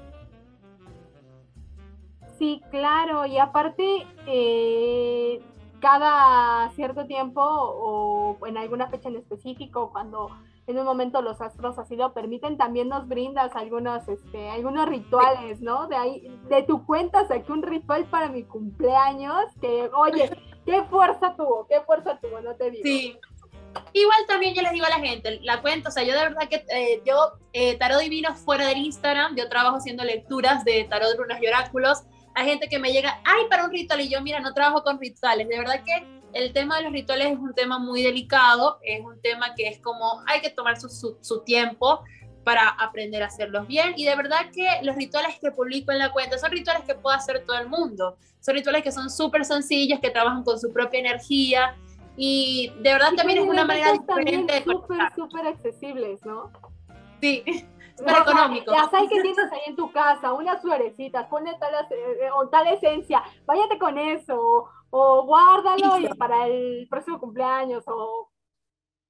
Sí, 2.41 2.59
claro, 2.71 3.27
y 3.27 3.37
aparte, 3.37 4.07
eh, 4.25 5.39
cada 5.79 6.71
cierto 6.71 7.05
tiempo 7.05 7.39
o 7.39 8.47
en 8.47 8.57
alguna 8.57 8.89
fecha 8.89 9.09
en 9.09 9.17
específico, 9.17 9.91
cuando 9.91 10.31
en 10.65 10.79
un 10.79 10.85
momento 10.85 11.21
los 11.21 11.39
astros 11.39 11.77
así 11.77 11.95
lo 11.95 12.13
permiten, 12.13 12.57
también 12.57 12.89
nos 12.89 13.07
brindas 13.07 13.55
algunos, 13.55 14.07
este, 14.07 14.49
algunos 14.49 14.89
rituales, 14.89 15.61
¿no? 15.61 15.87
De 15.87 15.95
ahí, 15.95 16.35
de 16.49 16.63
tu 16.63 16.83
cuenta 16.87 17.27
saqué 17.27 17.51
un 17.51 17.61
ritual 17.61 18.05
para 18.05 18.29
mi 18.29 18.41
cumpleaños, 18.41 19.45
que, 19.61 19.91
oye, 19.93 20.35
qué 20.65 20.83
fuerza 20.85 21.35
tuvo, 21.35 21.67
qué 21.67 21.81
fuerza 21.81 22.17
tuvo, 22.19 22.41
no 22.41 22.55
te 22.55 22.71
digo. 22.71 22.83
Sí. 22.83 23.19
Igual 23.93 24.17
también 24.27 24.55
yo 24.55 24.63
les 24.63 24.71
digo 24.71 24.87
a 24.87 24.89
la 24.89 24.99
gente, 24.99 25.39
la 25.43 25.61
cuenta, 25.61 25.89
o 25.89 25.91
sea, 25.91 26.01
yo 26.01 26.13
de 26.13 26.21
verdad 26.21 26.49
que 26.49 26.65
eh, 26.69 27.03
yo, 27.05 27.33
eh, 27.53 27.77
Tarot 27.77 28.01
Divino 28.01 28.33
fuera 28.33 28.65
del 28.65 28.79
Instagram, 28.79 29.35
yo 29.35 29.47
trabajo 29.47 29.77
haciendo 29.77 30.03
lecturas 30.03 30.65
de 30.65 30.85
Tarot, 30.85 31.15
Runas 31.19 31.39
y 31.39 31.45
Oráculos, 31.45 32.03
hay 32.35 32.47
gente 32.47 32.67
que 32.67 32.79
me 32.79 32.91
llega, 32.91 33.21
ay, 33.23 33.45
para 33.49 33.65
un 33.65 33.71
ritual, 33.71 34.01
y 34.01 34.09
yo, 34.09 34.21
mira, 34.21 34.39
no 34.39 34.53
trabajo 34.53 34.83
con 34.83 34.99
rituales. 34.99 35.47
De 35.47 35.57
verdad 35.57 35.83
que 35.83 36.21
el 36.33 36.53
tema 36.53 36.77
de 36.77 36.83
los 36.83 36.93
rituales 36.93 37.31
es 37.31 37.37
un 37.37 37.53
tema 37.53 37.79
muy 37.79 38.03
delicado, 38.03 38.79
es 38.83 39.01
un 39.03 39.21
tema 39.21 39.53
que 39.55 39.67
es 39.67 39.79
como, 39.79 40.21
hay 40.27 40.41
que 40.41 40.49
tomar 40.49 40.79
su, 40.79 40.89
su, 40.89 41.17
su 41.21 41.41
tiempo 41.41 42.03
para 42.43 42.69
aprender 42.69 43.23
a 43.23 43.27
hacerlos 43.27 43.67
bien. 43.67 43.93
Y 43.97 44.05
de 44.05 44.15
verdad 44.15 44.49
que 44.53 44.67
los 44.83 44.95
rituales 44.95 45.37
que 45.39 45.51
publico 45.51 45.91
en 45.91 45.99
la 45.99 46.11
cuenta 46.11 46.37
son 46.37 46.51
rituales 46.51 46.83
que 46.85 46.95
puede 46.95 47.17
hacer 47.17 47.43
todo 47.45 47.57
el 47.59 47.67
mundo. 47.67 48.17
Son 48.39 48.55
rituales 48.55 48.83
que 48.83 48.91
son 48.91 49.09
súper 49.09 49.45
sencillos, 49.45 49.99
que 49.99 50.09
trabajan 50.09 50.43
con 50.43 50.59
su 50.59 50.71
propia 50.71 50.99
energía. 50.99 51.75
Y 52.17 52.71
de 52.79 52.93
verdad 52.93 53.11
también 53.15 53.39
es 53.39 53.45
una 53.47 53.65
manera 53.65 53.93
diferente 53.93 54.53
de 54.53 54.63
súper, 54.63 54.97
súper 55.15 55.47
accesibles, 55.47 56.25
¿no? 56.25 56.51
Sí, 57.21 57.43
súper 58.01 58.21
económico. 58.21 58.71
Ya 58.73 58.89
sabes 58.89 59.09
que 59.09 59.21
tienes 59.21 59.51
ahí 59.51 59.61
en 59.67 59.75
tu 59.75 59.91
casa, 59.91 60.33
unas 60.33 60.61
florecitas, 60.61 61.27
ponle 61.27 61.55
tal, 61.59 61.73
eh, 61.91 62.29
o 62.33 62.49
tal 62.49 62.67
esencia, 62.67 63.23
váyate 63.45 63.77
con 63.77 63.97
eso, 63.97 64.69
o 64.89 65.23
guárdalo 65.25 65.99
y 65.99 66.07
para 66.15 66.47
el 66.47 66.87
próximo 66.89 67.19
cumpleaños, 67.19 67.83
o 67.87 68.29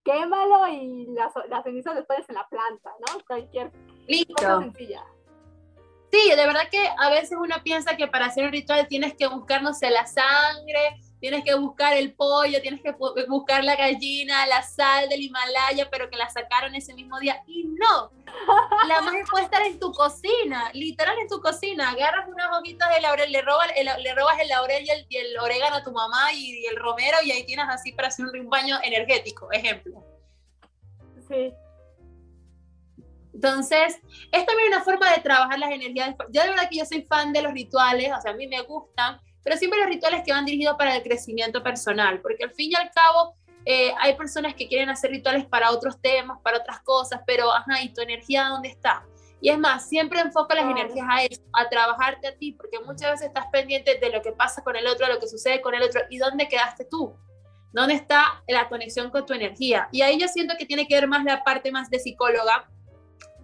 quémalo 0.03 0.67
y 0.67 1.07
las, 1.13 1.33
las 1.49 1.63
cenizas 1.63 1.95
después 1.95 2.19
en 2.27 2.35
la 2.35 2.47
planta, 2.47 2.91
¿no? 2.99 3.23
Cualquier 3.25 3.71
Listo. 4.07 4.33
cosa 4.35 4.59
sencilla. 4.59 5.03
Sí, 6.11 6.29
de 6.29 6.45
verdad 6.45 6.67
que 6.69 6.89
a 6.97 7.09
veces 7.09 7.37
uno 7.39 7.55
piensa 7.63 7.95
que 7.95 8.07
para 8.07 8.25
hacer 8.25 8.45
un 8.45 8.51
ritual 8.51 8.85
tienes 8.87 9.15
que 9.15 9.27
buscar, 9.27 9.63
no 9.63 9.73
sé, 9.73 9.89
la 9.89 10.05
sangre, 10.05 10.97
tienes 11.21 11.43
que 11.45 11.53
buscar 11.53 11.93
el 11.95 12.13
pollo, 12.13 12.61
tienes 12.61 12.81
que 12.81 12.93
bu- 12.93 13.25
buscar 13.29 13.63
la 13.63 13.75
gallina, 13.75 14.45
la 14.47 14.63
sal 14.63 15.07
del 15.07 15.21
Himalaya, 15.21 15.87
pero 15.89 16.09
que 16.09 16.17
la 16.17 16.27
sacaron 16.29 16.75
ese 16.75 16.93
mismo 16.95 17.19
día. 17.19 17.41
Y 17.47 17.63
no, 17.65 18.11
la 18.87 19.01
magia 19.01 19.23
puede 19.31 19.45
estar 19.45 19.61
en 19.61 19.79
tu 19.79 19.91
cocina, 19.93 20.71
literal 20.73 21.17
en 21.19 21.27
tu 21.27 21.39
cocina. 21.39 21.91
Agarras 21.91 22.27
unas 22.27 22.47
hojitas 22.57 22.93
de 22.93 23.01
laurel, 23.01 23.31
le, 23.31 23.41
robas 23.43 23.67
el, 23.77 23.87
le 24.03 24.15
robas 24.15 24.39
el 24.39 24.49
laurel 24.49 24.83
y 24.83 24.89
el, 24.89 25.05
y 25.07 25.17
el 25.17 25.37
orégano 25.39 25.77
a 25.77 25.83
tu 25.83 25.91
mamá 25.91 26.33
y, 26.33 26.63
y 26.63 26.65
el 26.65 26.75
romero 26.75 27.17
y 27.23 27.31
ahí 27.31 27.45
tienes 27.45 27.67
así 27.69 27.91
para 27.93 28.07
hacer 28.07 28.25
un 28.25 28.49
baño 28.49 28.79
energético, 28.83 29.51
ejemplo. 29.51 30.03
Sí. 31.29 31.53
Entonces, 33.33 33.97
es 34.31 34.45
también 34.45 34.67
una 34.67 34.83
forma 34.83 35.09
de 35.13 35.21
trabajar 35.21 35.57
las 35.57 35.71
energías. 35.71 36.15
Yo 36.31 36.41
de 36.41 36.49
verdad 36.49 36.67
que 36.69 36.79
yo 36.79 36.85
soy 36.85 37.03
fan 37.03 37.31
de 37.31 37.41
los 37.41 37.53
rituales, 37.53 38.11
o 38.17 38.21
sea, 38.21 38.31
a 38.31 38.35
mí 38.35 38.47
me 38.47 38.61
gustan, 38.61 39.21
pero 39.43 39.57
siempre 39.57 39.79
los 39.79 39.89
rituales 39.89 40.23
que 40.25 40.31
van 40.31 40.45
dirigidos 40.45 40.75
para 40.77 40.95
el 40.95 41.03
crecimiento 41.03 41.63
personal, 41.63 42.21
porque 42.21 42.43
al 42.43 42.51
fin 42.51 42.71
y 42.71 42.75
al 42.75 42.91
cabo 42.91 43.35
eh, 43.65 43.93
hay 43.99 44.15
personas 44.15 44.55
que 44.55 44.67
quieren 44.67 44.89
hacer 44.89 45.11
rituales 45.11 45.45
para 45.45 45.71
otros 45.71 46.01
temas, 46.01 46.39
para 46.43 46.57
otras 46.57 46.79
cosas, 46.81 47.21
pero, 47.25 47.51
ajá, 47.51 47.81
¿y 47.81 47.93
tu 47.93 48.01
energía 48.01 48.45
dónde 48.45 48.69
está? 48.69 49.05
Y 49.39 49.49
es 49.49 49.57
más, 49.57 49.89
siempre 49.89 50.19
enfoco 50.19 50.53
las 50.53 50.65
energías 50.65 51.07
a 51.09 51.23
eso, 51.23 51.41
a 51.53 51.67
trabajarte 51.67 52.27
a 52.27 52.35
ti, 52.37 52.51
porque 52.51 52.79
muchas 52.79 53.11
veces 53.11 53.27
estás 53.27 53.47
pendiente 53.51 53.97
de 53.97 54.09
lo 54.11 54.21
que 54.21 54.31
pasa 54.31 54.63
con 54.63 54.75
el 54.75 54.85
otro, 54.85 55.07
lo 55.07 55.19
que 55.19 55.27
sucede 55.27 55.61
con 55.61 55.73
el 55.73 55.81
otro, 55.81 56.01
y 56.09 56.17
dónde 56.19 56.47
quedaste 56.47 56.85
tú. 56.85 57.15
¿Dónde 57.73 57.93
está 57.93 58.43
la 58.47 58.67
conexión 58.67 59.09
con 59.09 59.25
tu 59.25 59.33
energía? 59.33 59.87
Y 59.91 60.01
ahí 60.01 60.19
yo 60.19 60.27
siento 60.27 60.55
que 60.59 60.65
tiene 60.65 60.87
que 60.87 60.95
ver 60.95 61.07
más 61.07 61.23
la 61.23 61.43
parte 61.43 61.71
más 61.71 61.89
de 61.89 61.99
psicóloga, 61.99 62.69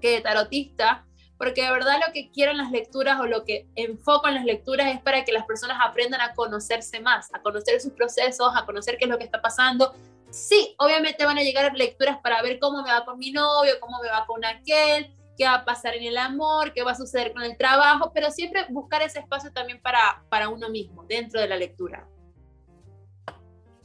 que 0.01 0.12
de 0.12 0.21
tarotista, 0.21 1.07
porque 1.38 1.63
de 1.63 1.71
verdad 1.71 2.00
lo 2.06 2.13
que 2.13 2.32
quiero 2.32 2.52
en 2.52 2.58
las 2.58 2.71
lecturas 2.71 3.19
o 3.19 3.26
lo 3.26 3.43
que 3.43 3.67
enfoco 3.76 4.28
en 4.28 4.36
las 4.36 4.45
lecturas 4.45 4.93
es 4.93 5.02
para 5.02 5.23
que 5.23 5.32
las 5.32 5.45
personas 5.45 5.78
aprendan 5.84 6.21
a 6.21 6.34
conocerse 6.34 7.00
más, 7.00 7.34
a 7.34 7.41
conocer 7.41 7.80
sus 7.80 7.93
procesos, 7.93 8.52
a 8.56 8.65
conocer 8.65 8.97
qué 8.97 9.06
es 9.06 9.12
lo 9.12 9.17
que 9.17 9.26
está 9.26 9.41
pasando. 9.41 9.93
Sí, 10.30 10.76
obviamente 10.80 11.26
van 11.26 11.38
a 11.38 11.43
llegar 11.43 11.73
lecturas 11.76 12.17
para 12.21 12.41
ver 12.41 12.60
cómo 12.60 12.82
me 12.82 12.91
va 12.91 13.06
con 13.06 13.17
mi 13.17 13.32
novio, 13.32 13.80
cómo 13.80 14.02
me 14.02 14.10
va 14.10 14.26
con 14.26 14.43
aquel, 14.43 15.13
qué 15.38 15.45
va 15.45 15.56
a 15.56 15.65
pasar 15.65 15.95
en 15.95 16.04
el 16.04 16.17
amor, 16.17 16.73
qué 16.73 16.84
va 16.84 16.91
a 16.91 16.95
suceder 16.95 17.32
con 17.34 17.43
el 17.43 17.56
trabajo, 17.56 18.12
pero 18.13 18.32
siempre 18.32 18.65
buscar 18.69 19.04
ese 19.04 19.19
espacio 19.19 19.54
también 19.54 19.82
para, 19.82 20.23
para 20.30 20.50
uno 20.50 20.69
mismo, 20.69 21.04
dentro 21.04 21.39
de 21.39 21.47
la 21.47 21.56
lectura. 21.56 22.08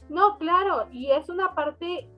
No, 0.09 0.37
claro, 0.37 0.89
y 0.91 1.11
es 1.11 1.29
una 1.29 1.55
parte 1.55 2.09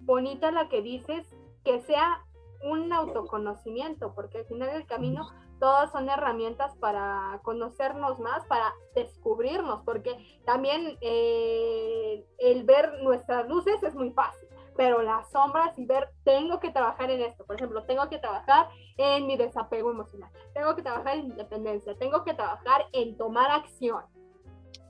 bonita 0.00 0.50
la 0.50 0.68
que 0.68 0.82
dices, 0.82 1.26
que 1.64 1.80
sea 1.80 2.24
un 2.62 2.92
autoconocimiento, 2.92 4.14
porque 4.14 4.38
al 4.38 4.46
final 4.46 4.72
del 4.72 4.86
camino 4.86 5.28
todas 5.58 5.90
son 5.90 6.08
herramientas 6.08 6.76
para 6.76 7.40
conocernos 7.42 8.18
más, 8.18 8.44
para 8.46 8.74
descubrirnos, 8.94 9.82
porque 9.84 10.16
también 10.44 10.98
eh, 11.00 12.24
el 12.38 12.64
ver 12.64 13.02
nuestras 13.02 13.48
luces 13.48 13.82
es 13.82 13.94
muy 13.94 14.10
fácil, 14.10 14.48
pero 14.76 15.02
las 15.02 15.30
sombras 15.30 15.78
y 15.78 15.86
ver, 15.86 16.10
tengo 16.24 16.60
que 16.60 16.70
trabajar 16.70 17.10
en 17.10 17.22
esto, 17.22 17.44
por 17.46 17.56
ejemplo, 17.56 17.84
tengo 17.84 18.08
que 18.08 18.18
trabajar 18.18 18.68
en 18.98 19.26
mi 19.26 19.36
desapego 19.36 19.90
emocional, 19.90 20.30
tengo 20.52 20.74
que 20.76 20.82
trabajar 20.82 21.16
en 21.16 21.26
independencia, 21.26 21.96
tengo 21.96 22.24
que 22.24 22.34
trabajar 22.34 22.86
en 22.92 23.16
tomar 23.16 23.50
acción. 23.50 24.02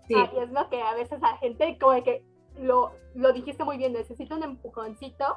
Sí. 0.09 0.15
Ahí 0.15 0.39
es 0.39 0.51
lo 0.51 0.69
que 0.69 0.81
a 0.81 0.95
veces 0.95 1.21
la 1.21 1.37
gente 1.39 1.79
como 1.81 2.03
que 2.03 2.25
lo, 2.59 2.93
lo 3.15 3.33
dijiste 3.33 3.65
muy 3.65 3.77
bien, 3.77 3.93
necesita 3.93 4.35
un 4.35 4.43
empujoncito 4.43 5.37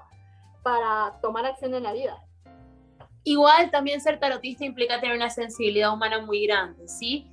para 0.64 1.20
tomar 1.22 1.46
acción 1.46 1.74
en 1.74 1.84
la 1.84 1.94
vida. 1.94 2.18
Igual 3.24 3.70
también 3.70 4.02
ser 4.02 4.20
tarotista 4.20 4.66
implica 4.66 5.00
tener 5.00 5.16
una 5.16 5.30
sensibilidad 5.30 5.94
humana 5.94 6.22
muy 6.22 6.46
grande, 6.46 6.88
¿sí? 6.88 7.30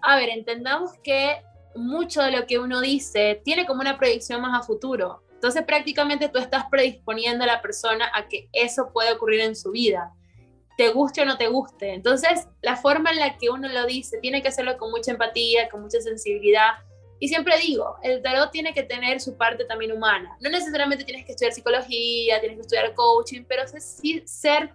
A 0.00 0.16
ver, 0.16 0.28
entendamos 0.28 0.92
que 1.02 1.42
mucho 1.74 2.22
de 2.22 2.32
lo 2.32 2.46
que 2.46 2.58
uno 2.58 2.80
dice 2.80 3.40
tiene 3.44 3.66
como 3.66 3.80
una 3.80 3.98
proyección 3.98 4.40
más 4.40 4.58
a 4.58 4.66
futuro. 4.66 5.22
Entonces 5.32 5.62
prácticamente 5.62 6.28
tú 6.28 6.38
estás 6.38 6.64
predisponiendo 6.70 7.44
a 7.44 7.46
la 7.46 7.62
persona 7.62 8.10
a 8.14 8.26
que 8.26 8.48
eso 8.52 8.90
puede 8.92 9.12
ocurrir 9.12 9.40
en 9.40 9.54
su 9.54 9.70
vida, 9.70 10.12
te 10.76 10.90
guste 10.90 11.22
o 11.22 11.24
no 11.24 11.36
te 11.36 11.48
guste. 11.48 11.94
Entonces 11.94 12.48
la 12.60 12.76
forma 12.76 13.10
en 13.10 13.18
la 13.18 13.36
que 13.36 13.50
uno 13.50 13.68
lo 13.68 13.86
dice 13.86 14.18
tiene 14.20 14.42
que 14.42 14.48
hacerlo 14.48 14.76
con 14.78 14.90
mucha 14.90 15.12
empatía, 15.12 15.68
con 15.68 15.82
mucha 15.82 16.00
sensibilidad. 16.00 16.70
Y 17.20 17.28
siempre 17.28 17.58
digo, 17.58 17.96
el 18.02 18.22
tarot 18.22 18.50
tiene 18.50 18.72
que 18.72 18.84
tener 18.84 19.20
su 19.20 19.36
parte 19.36 19.64
también 19.64 19.92
humana. 19.92 20.36
No 20.40 20.50
necesariamente 20.50 21.04
tienes 21.04 21.24
que 21.26 21.32
estudiar 21.32 21.52
psicología, 21.52 22.40
tienes 22.40 22.58
que 22.58 22.62
estudiar 22.62 22.94
coaching, 22.94 23.44
pero 23.48 23.62
sí 23.66 24.22
ser 24.24 24.74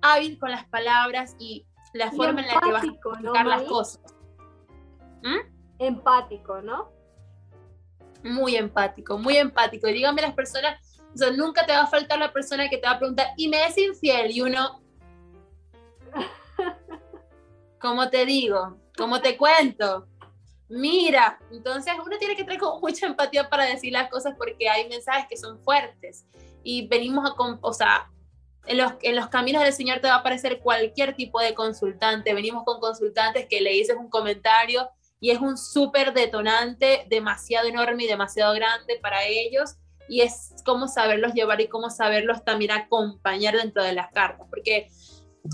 hábil 0.00 0.38
con 0.38 0.50
las 0.50 0.64
palabras 0.66 1.36
y 1.38 1.66
la 1.92 2.06
Y 2.06 2.16
forma 2.16 2.40
en 2.40 2.46
la 2.48 2.60
que 2.60 2.72
vas 2.72 2.82
a 2.82 2.86
empático, 2.86 3.16
¿no, 3.20 3.32
las 3.32 3.62
cosas. 3.62 4.14
Empático, 5.78 6.60
¿no? 6.62 6.92
Muy 8.22 8.56
empático, 8.56 9.18
muy 9.18 9.36
empático. 9.36 9.88
Y 9.88 9.92
díganme 9.92 10.22
las 10.22 10.34
personas, 10.34 11.00
o 11.14 11.18
sea, 11.18 11.30
nunca 11.30 11.66
te 11.66 11.72
va 11.72 11.82
a 11.82 11.86
faltar 11.86 12.18
la 12.18 12.32
persona 12.32 12.68
que 12.68 12.78
te 12.78 12.86
va 12.86 12.94
a 12.94 12.98
preguntar, 12.98 13.28
¿y 13.36 13.48
me 13.48 13.66
es 13.66 13.76
infiel? 13.76 14.30
Y 14.30 14.40
uno, 14.40 14.82
¿cómo 17.80 18.08
te 18.08 18.24
digo? 18.24 18.78
¿Cómo 18.96 19.20
te 19.20 19.36
cuento? 19.36 20.08
Mira, 20.68 21.38
entonces 21.50 21.92
uno 22.04 22.18
tiene 22.18 22.36
que 22.36 22.44
tener 22.44 22.58
como 22.58 22.80
mucha 22.80 23.06
empatía 23.06 23.48
para 23.48 23.64
decir 23.64 23.92
las 23.92 24.08
cosas 24.08 24.34
porque 24.36 24.68
hay 24.68 24.88
mensajes 24.88 25.26
que 25.28 25.36
son 25.36 25.60
fuertes 25.62 26.24
y 26.62 26.88
venimos 26.88 27.30
a, 27.30 27.34
o 27.60 27.72
sea, 27.72 28.10
en 28.66 28.78
los, 28.78 28.92
en 29.02 29.14
los 29.14 29.28
caminos 29.28 29.62
del 29.62 29.74
Señor 29.74 30.00
te 30.00 30.08
va 30.08 30.14
a 30.14 30.18
aparecer 30.18 30.60
cualquier 30.60 31.14
tipo 31.14 31.38
de 31.40 31.54
consultante. 31.54 32.32
Venimos 32.32 32.64
con 32.64 32.80
consultantes 32.80 33.46
que 33.46 33.60
le 33.60 33.70
dices 33.70 33.96
un 33.98 34.08
comentario 34.08 34.88
y 35.20 35.30
es 35.30 35.40
un 35.40 35.58
súper 35.58 36.14
detonante 36.14 37.06
demasiado 37.08 37.68
enorme 37.68 38.04
y 38.04 38.06
demasiado 38.06 38.54
grande 38.54 38.98
para 39.02 39.24
ellos 39.24 39.76
y 40.08 40.20
es 40.20 40.54
cómo 40.64 40.88
saberlos 40.88 41.34
llevar 41.34 41.60
y 41.60 41.68
cómo 41.68 41.90
saberlos 41.90 42.44
también 42.44 42.72
acompañar 42.72 43.56
dentro 43.56 43.82
de 43.82 43.92
las 43.92 44.10
cartas, 44.12 44.46
porque 44.50 44.90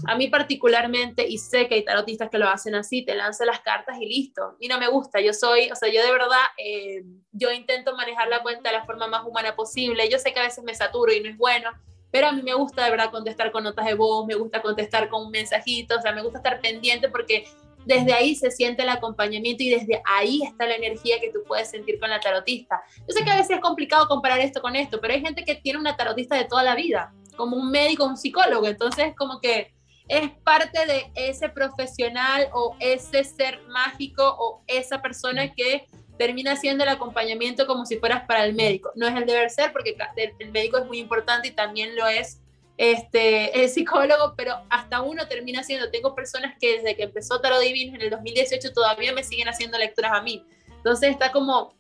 a 0.07 0.15
mí 0.17 0.29
particularmente, 0.29 1.27
y 1.29 1.39
sé 1.39 1.69
que 1.69 1.75
hay 1.77 1.85
tarotistas 1.85 2.31
que 2.31 2.39
lo 2.39 2.49
hacen 2.49 2.75
así, 2.75 3.05
te 3.05 3.15
lanzan 3.15 3.49
las 3.49 3.61
cartas 3.61 3.99
y 4.01 4.07
listo, 4.07 4.57
y 4.61 4.69
no 4.69 4.79
me 4.79 4.89
gusta, 4.89 5.21
yo 5.21 5.33
soy, 5.33 5.71
o 5.71 5.75
sea, 5.75 5.93
yo 5.93 6.03
de 6.05 6.13
verdad, 6.13 6.39
eh, 6.57 7.03
yo 7.33 7.51
intento 7.53 7.97
manejar 7.97 8.29
la 8.29 8.43
cuenta 8.43 8.71
de 8.71 8.77
la 8.77 8.85
forma 8.85 9.09
más 9.09 9.27
humana 9.27 9.57
posible, 9.57 10.09
yo 10.09 10.19
sé 10.19 10.33
que 10.33 10.41
a 10.41 10.45
veces 10.45 10.63
me 10.65 10.75
saturo 10.75 11.13
y 11.13 11.21
no 11.21 11.29
es 11.29 11.37
bueno, 11.37 11.71
pero 12.11 12.29
a 12.29 12.33
mí 12.33 12.43
me 12.43 12.55
gusta 12.55 12.85
de 12.85 12.91
verdad 12.91 13.11
contestar 13.11 13.51
con 13.51 13.65
notas 13.65 13.87
de 13.87 13.95
voz, 13.95 14.27
me 14.27 14.35
gusta 14.35 14.63
contestar 14.63 15.09
con 15.09 15.27
un 15.27 15.31
mensajito, 15.31 15.97
o 15.99 16.03
sea, 16.03 16.13
me 16.13 16.23
gusta 16.23 16.39
estar 16.39 16.61
pendiente 16.61 17.09
porque 17.09 17.47
desde 17.85 18.13
ahí 18.13 18.35
se 18.35 18.51
siente 18.51 18.83
el 18.83 18.89
acompañamiento 18.91 19.63
y 19.63 19.71
desde 19.71 20.03
ahí 20.05 20.43
está 20.43 20.67
la 20.67 20.75
energía 20.75 21.19
que 21.21 21.31
tú 21.31 21.41
puedes 21.47 21.71
sentir 21.71 21.99
con 21.99 22.11
la 22.11 22.21
tarotista. 22.21 22.83
Yo 22.99 23.15
sé 23.15 23.25
que 23.25 23.31
a 23.31 23.37
veces 23.37 23.57
es 23.57 23.61
complicado 23.61 24.07
comparar 24.07 24.41
esto 24.41 24.61
con 24.61 24.77
esto, 24.77 25.01
pero 25.01 25.15
hay 25.15 25.21
gente 25.21 25.45
que 25.45 25.55
tiene 25.55 25.79
una 25.79 25.97
tarotista 25.97 26.37
de 26.37 26.45
toda 26.45 26.63
la 26.63 26.75
vida, 26.75 27.13
como 27.37 27.57
un 27.57 27.71
médico, 27.71 28.05
un 28.05 28.17
psicólogo, 28.17 28.67
entonces 28.67 29.15
como 29.17 29.41
que 29.41 29.73
es 30.11 30.29
parte 30.43 30.87
de 30.87 31.13
ese 31.15 31.49
profesional 31.49 32.49
o 32.53 32.77
ese 32.81 33.23
ser 33.23 33.63
mágico 33.69 34.25
o 34.25 34.61
esa 34.67 35.01
persona 35.01 35.55
que 35.55 35.87
termina 36.19 36.53
haciendo 36.53 36.83
el 36.83 36.91
acompañamiento 36.91 37.65
como 37.65 37.87
si 37.87 37.97
fueras 37.97 38.25
para 38.27 38.45
el 38.45 38.55
médico. 38.55 38.91
No 38.97 39.07
es 39.07 39.15
el 39.15 39.25
deber 39.25 39.51
ser 39.51 39.73
porque 39.73 39.97
el 40.41 40.51
médico 40.51 40.79
es 40.79 40.87
muy 40.87 40.99
importante 40.99 41.49
y 41.49 41.53
también 41.53 41.95
lo 41.95 42.09
es 42.09 42.41
este, 42.77 43.63
el 43.63 43.69
psicólogo, 43.69 44.35
pero 44.37 44.57
hasta 44.69 45.01
uno 45.01 45.29
termina 45.29 45.61
haciendo. 45.61 45.93
Tengo 45.93 46.17
personas 46.17 46.57
que 46.61 46.79
desde 46.79 46.97
que 46.97 47.05
empezó 47.05 47.41
Tarot 47.41 47.61
Divino 47.61 47.95
en 47.95 48.03
el 48.03 48.11
2018 48.11 48.73
todavía 48.73 49.13
me 49.13 49.23
siguen 49.23 49.49
haciendo 49.49 49.79
lecturas 49.79 50.11
a 50.13 50.23
mí. 50.23 50.45
Entonces 50.73 51.11
está 51.11 51.31
como, 51.31 51.73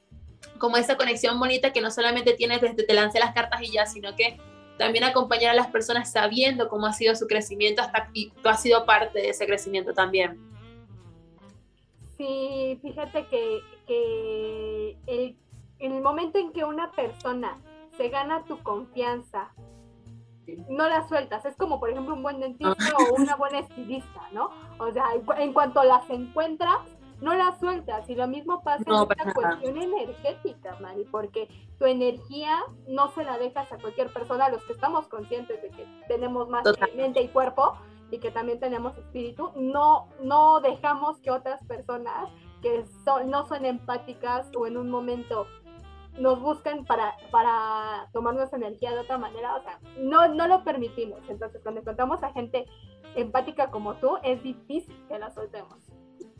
como 0.58 0.76
esa 0.76 0.96
conexión 0.96 1.40
bonita 1.40 1.72
que 1.72 1.80
no 1.80 1.90
solamente 1.90 2.34
tienes 2.34 2.60
desde 2.60 2.84
te 2.84 2.94
lancé 2.94 3.18
las 3.18 3.34
cartas 3.34 3.60
y 3.60 3.72
ya, 3.72 3.86
sino 3.86 4.14
que 4.14 4.38
también 4.80 5.04
acompañar 5.04 5.50
a 5.50 5.54
las 5.54 5.66
personas 5.66 6.10
sabiendo 6.10 6.70
cómo 6.70 6.86
ha 6.86 6.94
sido 6.94 7.14
su 7.14 7.26
crecimiento 7.26 7.82
hasta 7.82 8.08
y 8.14 8.30
tú 8.30 8.48
has 8.48 8.62
sido 8.62 8.86
parte 8.86 9.20
de 9.20 9.28
ese 9.28 9.46
crecimiento 9.46 9.92
también. 9.92 10.40
sí, 12.16 12.78
fíjate 12.80 13.26
que, 13.26 13.60
que 13.86 14.96
el, 15.06 15.36
el 15.78 16.00
momento 16.00 16.38
en 16.38 16.52
que 16.52 16.64
una 16.64 16.90
persona 16.92 17.58
se 17.98 18.08
gana 18.08 18.42
tu 18.44 18.62
confianza, 18.62 19.52
no 20.70 20.88
la 20.88 21.06
sueltas. 21.06 21.44
Es 21.44 21.56
como, 21.56 21.78
por 21.78 21.90
ejemplo, 21.90 22.14
un 22.14 22.22
buen 22.22 22.40
dentista 22.40 22.74
o 22.98 23.14
una 23.16 23.36
buena 23.36 23.58
estilista, 23.58 24.22
¿no? 24.32 24.50
O 24.78 24.90
sea, 24.92 25.04
en 25.36 25.52
cuanto 25.52 25.84
las 25.84 26.08
encuentras, 26.08 26.78
no 27.20 27.34
las 27.34 27.58
sueltas. 27.58 28.08
Y 28.08 28.14
lo 28.14 28.26
mismo 28.26 28.62
pasa 28.62 28.84
No, 28.86 29.04
en 29.04 29.10
esta 29.10 29.34
cuestión 29.34 29.76
energética, 29.76 30.76
Mari, 30.80 31.04
porque 31.10 31.48
tu 31.78 31.86
energía 31.86 32.58
no 32.88 33.08
se 33.12 33.24
la 33.24 33.38
dejas 33.38 33.70
a 33.72 33.78
cualquier 33.78 34.12
persona, 34.12 34.48
los 34.48 34.64
que 34.64 34.72
estamos 34.72 35.06
conscientes 35.08 35.62
de 35.62 35.70
que 35.70 35.86
tenemos 36.08 36.48
más 36.48 36.64
que 36.64 36.96
mente 36.96 37.22
y 37.22 37.28
cuerpo 37.28 37.74
y 38.10 38.18
que 38.18 38.30
también 38.30 38.58
tenemos 38.58 38.96
espíritu, 38.98 39.52
no, 39.56 40.08
no 40.22 40.60
dejamos 40.60 41.18
que 41.20 41.30
otras 41.30 41.62
personas 41.64 42.28
que 42.60 42.84
son, 43.04 43.30
no 43.30 43.46
son 43.46 43.64
empáticas 43.64 44.50
o 44.56 44.66
en 44.66 44.76
un 44.76 44.90
momento 44.90 45.46
nos 46.18 46.40
buscan 46.40 46.84
para, 46.84 47.14
para 47.30 48.08
tomarnos 48.12 48.52
energía 48.52 48.90
de 48.92 49.00
otra 49.00 49.16
manera, 49.16 49.56
o 49.56 49.62
sea, 49.62 49.78
no, 49.98 50.28
no 50.28 50.48
lo 50.48 50.64
permitimos. 50.64 51.20
Entonces, 51.28 51.62
cuando 51.62 51.80
encontramos 51.80 52.22
a 52.22 52.32
gente 52.32 52.66
empática 53.14 53.70
como 53.70 53.94
tú, 53.94 54.18
es 54.22 54.42
difícil 54.42 54.96
que 55.08 55.18
la 55.18 55.30
soltemos. 55.30 55.89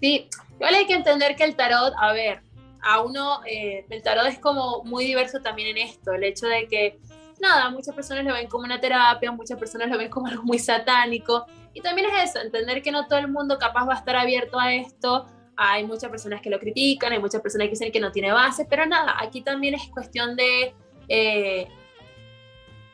Sí, 0.01 0.29
igual 0.55 0.75
hay 0.75 0.87
que 0.87 0.95
entender 0.95 1.37
que 1.37 1.45
el 1.45 1.57
tarot, 1.57 1.95
a 1.99 2.13
ver, 2.13 2.43
a 2.83 3.01
uno, 3.03 3.41
eh, 3.47 3.85
el 3.91 4.03
tarot 4.03 4.27
es 4.27 4.39
como 4.39 4.83
muy 4.85 5.05
diverso 5.05 5.41
también 5.41 5.77
en 5.77 5.79
esto, 5.79 6.13
el 6.15 6.25
hecho 6.25 6.47
de 6.47 6.67
que, 6.67 6.99
nada, 7.39 7.71
muchas 7.71 7.95
personas 7.95 8.25
lo 8.25 8.33
ven 8.33 8.49
como 8.49 8.65
una 8.65 8.81
terapia, 8.81 9.31
muchas 9.33 9.59
personas 9.59 9.89
lo 9.89 9.99
ven 9.99 10.09
como 10.09 10.27
algo 10.29 10.43
muy 10.43 10.59
satánico, 10.59 11.47
y 11.75 11.81
también 11.83 12.09
es 12.11 12.31
eso, 12.31 12.41
entender 12.41 12.83
que 12.83 12.91
no 12.91 13.07
todo 13.07 13.19
el 13.19 13.29
mundo 13.29 13.59
capaz 13.59 13.87
va 13.87 13.95
a 13.95 13.99
estar 13.99 14.17
abierto 14.17 14.59
a 14.59 14.73
esto, 14.73 15.27
hay 15.57 15.85
muchas 15.85 16.11
personas 16.11 16.41
que 16.41 16.49
lo 16.49 16.59
critican, 16.59 17.13
hay 17.13 17.19
muchas 17.19 17.43
personas 17.43 17.67
que 17.67 17.73
dicen 17.73 17.93
que 17.93 18.01
no 18.01 18.11
tiene 18.11 18.33
base, 18.33 18.65
pero 18.65 18.87
nada, 18.87 19.17
aquí 19.21 19.43
también 19.43 19.75
es 19.75 19.89
cuestión 19.89 20.35
de... 20.37 20.75
eh, 21.09 21.69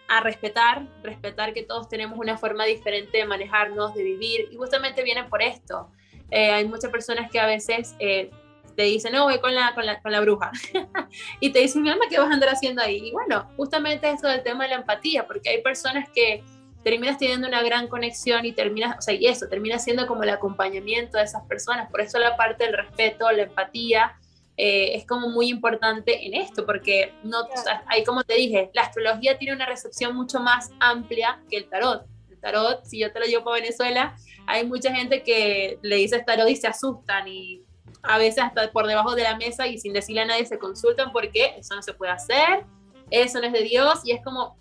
a 0.09 0.21
respetar, 0.21 0.87
respetar 1.03 1.53
que 1.53 1.65
todos 1.65 1.89
tenemos 1.89 2.17
una 2.17 2.39
forma 2.39 2.65
diferente 2.65 3.19
de 3.19 3.25
manejarnos, 3.25 3.93
de 3.95 4.05
vivir, 4.05 4.49
y 4.53 4.57
justamente 4.57 5.03
viene 5.03 5.25
por 5.25 5.43
esto. 5.43 5.91
Eh, 6.31 6.51
hay 6.51 6.67
muchas 6.67 6.91
personas 6.91 7.31
que 7.31 7.39
a 7.39 7.47
veces 7.47 7.95
eh, 7.99 8.31
te 8.75 8.83
dicen, 8.83 9.13
no, 9.13 9.25
voy 9.25 9.39
con 9.41 9.55
la, 9.55 9.75
con 9.75 9.87
la, 9.87 10.01
con 10.01 10.13
la 10.13 10.21
bruja. 10.21 10.53
y 11.41 11.51
te 11.51 11.61
dicen, 11.61 11.83
mi 11.83 11.91
alma, 11.91 12.05
¿qué 12.09 12.19
vas 12.19 12.31
a 12.31 12.35
andar 12.35 12.51
haciendo 12.51 12.83
ahí? 12.83 13.09
Y 13.09 13.13
bueno, 13.13 13.51
justamente 13.57 14.09
eso 14.11 14.29
del 14.29 14.43
tema 14.43 14.65
de 14.65 14.71
la 14.71 14.77
empatía, 14.77 15.27
porque 15.27 15.51
hay 15.51 15.63
personas 15.63 16.09
que 16.15 16.45
terminas 16.85 17.19
teniendo 17.19 17.49
una 17.49 17.63
gran 17.63 17.89
conexión 17.89 18.45
y 18.45 18.53
terminas, 18.53 18.97
o 18.99 19.03
sea, 19.03 19.15
y 19.15 19.27
eso, 19.27 19.49
termina 19.49 19.79
siendo 19.79 20.07
como 20.07 20.23
el 20.23 20.31
acompañamiento 20.31 21.19
de 21.19 21.25
esas 21.25 21.45
personas. 21.47 21.91
Por 21.91 22.01
eso 22.01 22.19
la 22.19 22.37
parte 22.37 22.65
del 22.65 22.77
respeto, 22.77 23.31
la 23.33 23.43
empatía, 23.43 24.17
eh, 24.57 24.95
es 24.95 25.05
como 25.07 25.29
muy 25.29 25.49
importante 25.49 26.27
en 26.27 26.35
esto, 26.35 26.65
porque 26.65 27.13
no, 27.25 27.41
o 27.41 27.63
sea, 27.63 27.83
ahí 27.89 28.05
como 28.05 28.25
te 28.25 28.35
dije, 28.35 28.71
la 28.73 28.83
astrología 28.83 29.37
tiene 29.37 29.55
una 29.55 29.67
recepción 29.67 30.15
mucho 30.15 30.41
más 30.41 30.71
amplia 30.79 31.41
que 31.51 31.57
el 31.57 31.69
tarot. 31.69 32.07
El 32.31 32.39
tarot, 32.39 32.85
si 32.85 33.01
yo 33.01 33.13
te 33.13 33.21
lo 33.21 33.27
llevo 33.27 33.45
para 33.45 33.61
Venezuela, 33.61 34.17
hay 34.47 34.67
mucha 34.67 34.95
gente 34.95 35.23
que 35.23 35.79
le 35.83 35.97
dice 35.97 36.23
tarot 36.23 36.49
y 36.49 36.57
se 36.57 36.67
asustan 36.67 37.27
y 37.29 37.63
a 38.03 38.19
veces 38.19 38.45
hasta 38.45 38.71
por 38.71 38.87
debajo 38.87 39.15
de 39.15 39.25
la 39.25 39.37
mesa 39.37 39.67
y 39.67 39.79
sin 39.79 39.93
decirle 39.93 40.23
a 40.23 40.27
nadie 40.27 40.47
se 40.47 40.59
consultan 40.59 41.13
porque 41.13 41.57
eso 41.59 41.75
no 41.75 41.83
se 41.83 41.93
puede 41.93 42.13
hacer, 42.13 42.65
eso 43.11 43.41
no 43.41 43.47
es 43.47 43.53
de 43.53 43.63
Dios. 43.63 44.01
Y 44.05 44.13
es 44.13 44.23
como, 44.23 44.57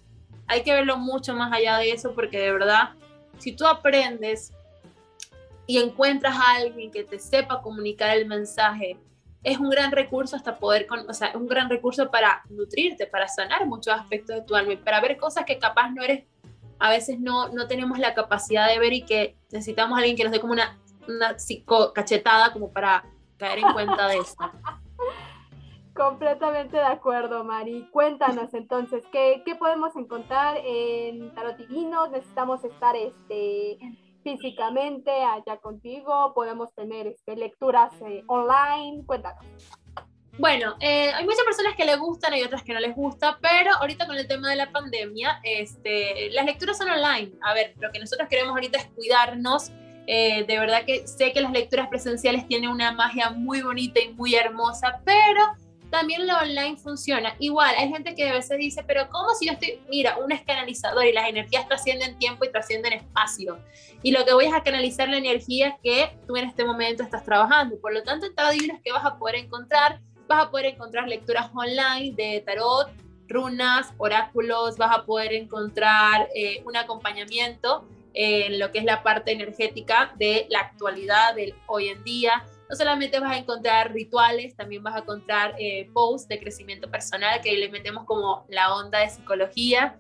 hay 0.48 0.64
que 0.64 0.74
verlo 0.74 0.98
mucho 0.98 1.34
más 1.36 1.52
allá 1.54 1.78
de 1.78 1.92
eso 1.92 2.14
porque 2.14 2.40
de 2.40 2.52
verdad, 2.52 2.90
si 3.38 3.52
tú 3.52 3.66
aprendes 3.68 4.54
y 5.68 5.80
encuentras 5.80 6.36
a 6.36 6.56
alguien 6.56 6.92
que 6.92 7.04
te 7.04 7.20
sepa 7.20 7.62
comunicar 7.62 8.18
el 8.18 8.26
mensaje, 8.26 8.98
es 9.44 9.60
un 9.60 9.70
gran 9.70 9.92
recurso 9.92 10.36
hasta 10.36 10.58
poder, 10.58 10.88
con, 10.88 11.08
o 11.08 11.14
sea, 11.14 11.28
es 11.28 11.36
un 11.36 11.48
gran 11.48 11.70
recurso 11.70 12.10
para 12.10 12.42
nutrirte, 12.50 13.06
para 13.06 13.28
sanar 13.28 13.68
muchos 13.68 13.94
aspectos 13.94 14.36
de 14.36 14.42
tu 14.42 14.56
alma 14.56 14.74
y 14.74 14.78
para 14.78 15.00
ver 15.02 15.18
cosas 15.18 15.46
que 15.46 15.60
capaz 15.60 15.92
no 15.92 16.02
eres, 16.02 16.24
a 16.80 16.90
veces 16.90 17.20
no, 17.20 17.50
no 17.50 17.68
tenemos 17.68 18.00
la 18.00 18.14
capacidad 18.14 18.68
de 18.68 18.80
ver 18.80 18.94
y 18.94 19.06
que 19.06 19.36
necesitamos 19.52 19.98
a 19.98 20.00
alguien 20.00 20.18
que 20.18 20.24
nos 20.24 20.32
dé 20.32 20.40
como 20.40 20.54
una, 20.54 20.78
una 21.08 21.36
cachetada 21.94 22.52
como 22.54 22.72
para 22.72 23.06
caer 23.38 23.60
en 23.60 23.74
cuenta 23.74 24.08
de 24.08 24.18
eso. 24.18 24.36
Completamente 25.96 26.76
de 26.76 26.84
acuerdo, 26.84 27.46
Mari. 27.46 27.88
Cuéntanos 27.92 28.54
entonces, 28.54 29.02
¿qué, 29.14 29.42
qué 29.46 29.56
podemos 29.56 29.96
encontrar 29.96 30.58
en 30.66 31.34
Tarot 31.34 31.56
Divino? 31.56 32.08
¿Necesitamos 32.08 32.66
estar 32.66 32.98
este, 32.98 33.78
físicamente 34.22 35.10
allá 35.10 35.58
contigo? 35.62 36.34
¿Podemos 36.34 36.74
tener 36.74 37.08
este, 37.08 37.38
lecturas 37.38 37.94
eh, 38.02 38.26
online? 38.28 39.06
Cuéntanos. 39.06 39.46
Bueno, 40.38 40.76
eh, 40.82 41.12
hay 41.14 41.24
muchas 41.24 41.46
personas 41.46 41.76
que 41.76 41.86
les 41.86 41.98
gustan, 41.98 42.34
hay 42.34 42.44
otras 42.44 42.62
que 42.64 42.74
no 42.74 42.80
les 42.80 42.94
gusta, 42.94 43.38
pero 43.42 43.72
ahorita 43.80 44.06
con 44.06 44.18
el 44.18 44.28
tema 44.28 44.50
de 44.50 44.58
la 44.58 44.70
pandemia, 44.70 45.40
este, 45.44 46.30
las 46.32 46.46
lecturas 46.46 46.78
son 46.78 46.90
online. 46.90 47.32
A 47.42 47.54
ver, 47.54 47.74
lo 47.80 47.90
que 47.92 48.00
nosotros 48.00 48.28
queremos 48.30 48.52
ahorita 48.52 48.78
es 48.80 48.86
cuidarnos. 48.88 49.72
Eh, 50.08 50.44
de 50.46 50.60
verdad 50.60 50.84
que 50.86 51.08
sé 51.08 51.32
que 51.32 51.42
las 51.42 51.52
lecturas 51.52 51.88
presenciales 51.88 52.48
tienen 52.48 52.70
una 52.70 52.92
magia 52.92 53.30
muy 53.30 53.62
bonita 53.62 54.00
y 54.02 54.10
muy 54.10 54.36
hermosa, 54.36 55.02
pero 55.06 55.42
también 55.90 56.28
lo 56.28 56.36
online 56.38 56.76
funciona. 56.76 57.36
Igual, 57.40 57.74
hay 57.78 57.90
gente 57.90 58.14
que 58.14 58.30
a 58.30 58.34
veces 58.34 58.58
dice, 58.58 58.84
pero 58.84 59.10
¿cómo 59.10 59.34
si 59.36 59.46
yo 59.48 59.54
estoy, 59.54 59.80
mira, 59.90 60.18
un 60.18 60.34
es 60.34 60.42
canalizador 60.42 61.06
y 61.06 61.14
las 61.14 61.30
energías 61.30 61.66
trascienden 61.68 62.20
tiempo 62.20 62.44
y 62.44 62.52
trascienden 62.52 62.92
espacio? 62.92 63.58
Y 64.04 64.12
lo 64.12 64.26
que 64.26 64.34
voy 64.34 64.46
es 64.46 64.54
a 64.54 64.62
canalizar 64.62 65.08
la 65.08 65.18
energía 65.18 65.78
que 65.82 66.12
tú 66.28 66.36
en 66.36 66.46
este 66.50 66.66
momento 66.66 67.04
estás 67.04 67.24
trabajando. 67.24 67.80
Por 67.80 67.94
lo 67.94 68.04
tanto, 68.04 68.26
en 68.26 68.34
Divino 68.52 68.74
es 68.76 68.82
que 68.82 68.92
vas 68.92 69.06
a 69.06 69.18
poder 69.18 69.36
encontrar, 69.36 70.02
vas 70.28 70.46
a 70.46 70.52
poder 70.52 70.68
encontrar 70.68 71.08
lecturas 71.08 71.50
online 71.54 72.14
de 72.16 72.42
tarot, 72.46 72.90
runas, 73.28 73.94
oráculos, 73.98 74.78
vas 74.78 74.98
a 74.98 75.06
poder 75.06 75.34
encontrar 75.34 76.30
eh, 76.36 76.62
un 76.66 76.76
acompañamiento 76.76 77.88
en 78.14 78.60
lo 78.60 78.72
que 78.72 78.80
es 78.80 78.86
la 78.86 79.04
parte 79.04 79.32
energética 79.32 80.14
de 80.18 80.48
la 80.50 80.60
actualidad, 80.60 81.36
del 81.36 81.54
hoy 81.68 81.90
en 81.90 82.04
día. 82.04 82.46
No 82.70 82.76
solamente 82.76 83.20
vas 83.20 83.32
a 83.32 83.38
encontrar 83.38 83.94
rituales, 83.94 84.56
también 84.56 84.82
vas 84.82 84.96
a 84.96 85.00
encontrar 85.00 85.56
eh, 85.60 85.90
posts 85.94 86.28
de 86.28 86.40
crecimiento 86.40 86.90
personal 86.90 87.42
que 87.42 87.52
le 87.58 87.70
metemos 87.70 88.06
como 88.06 88.46
la 88.50 88.74
onda 88.74 89.00
de 89.00 89.10
psicología. 89.10 89.98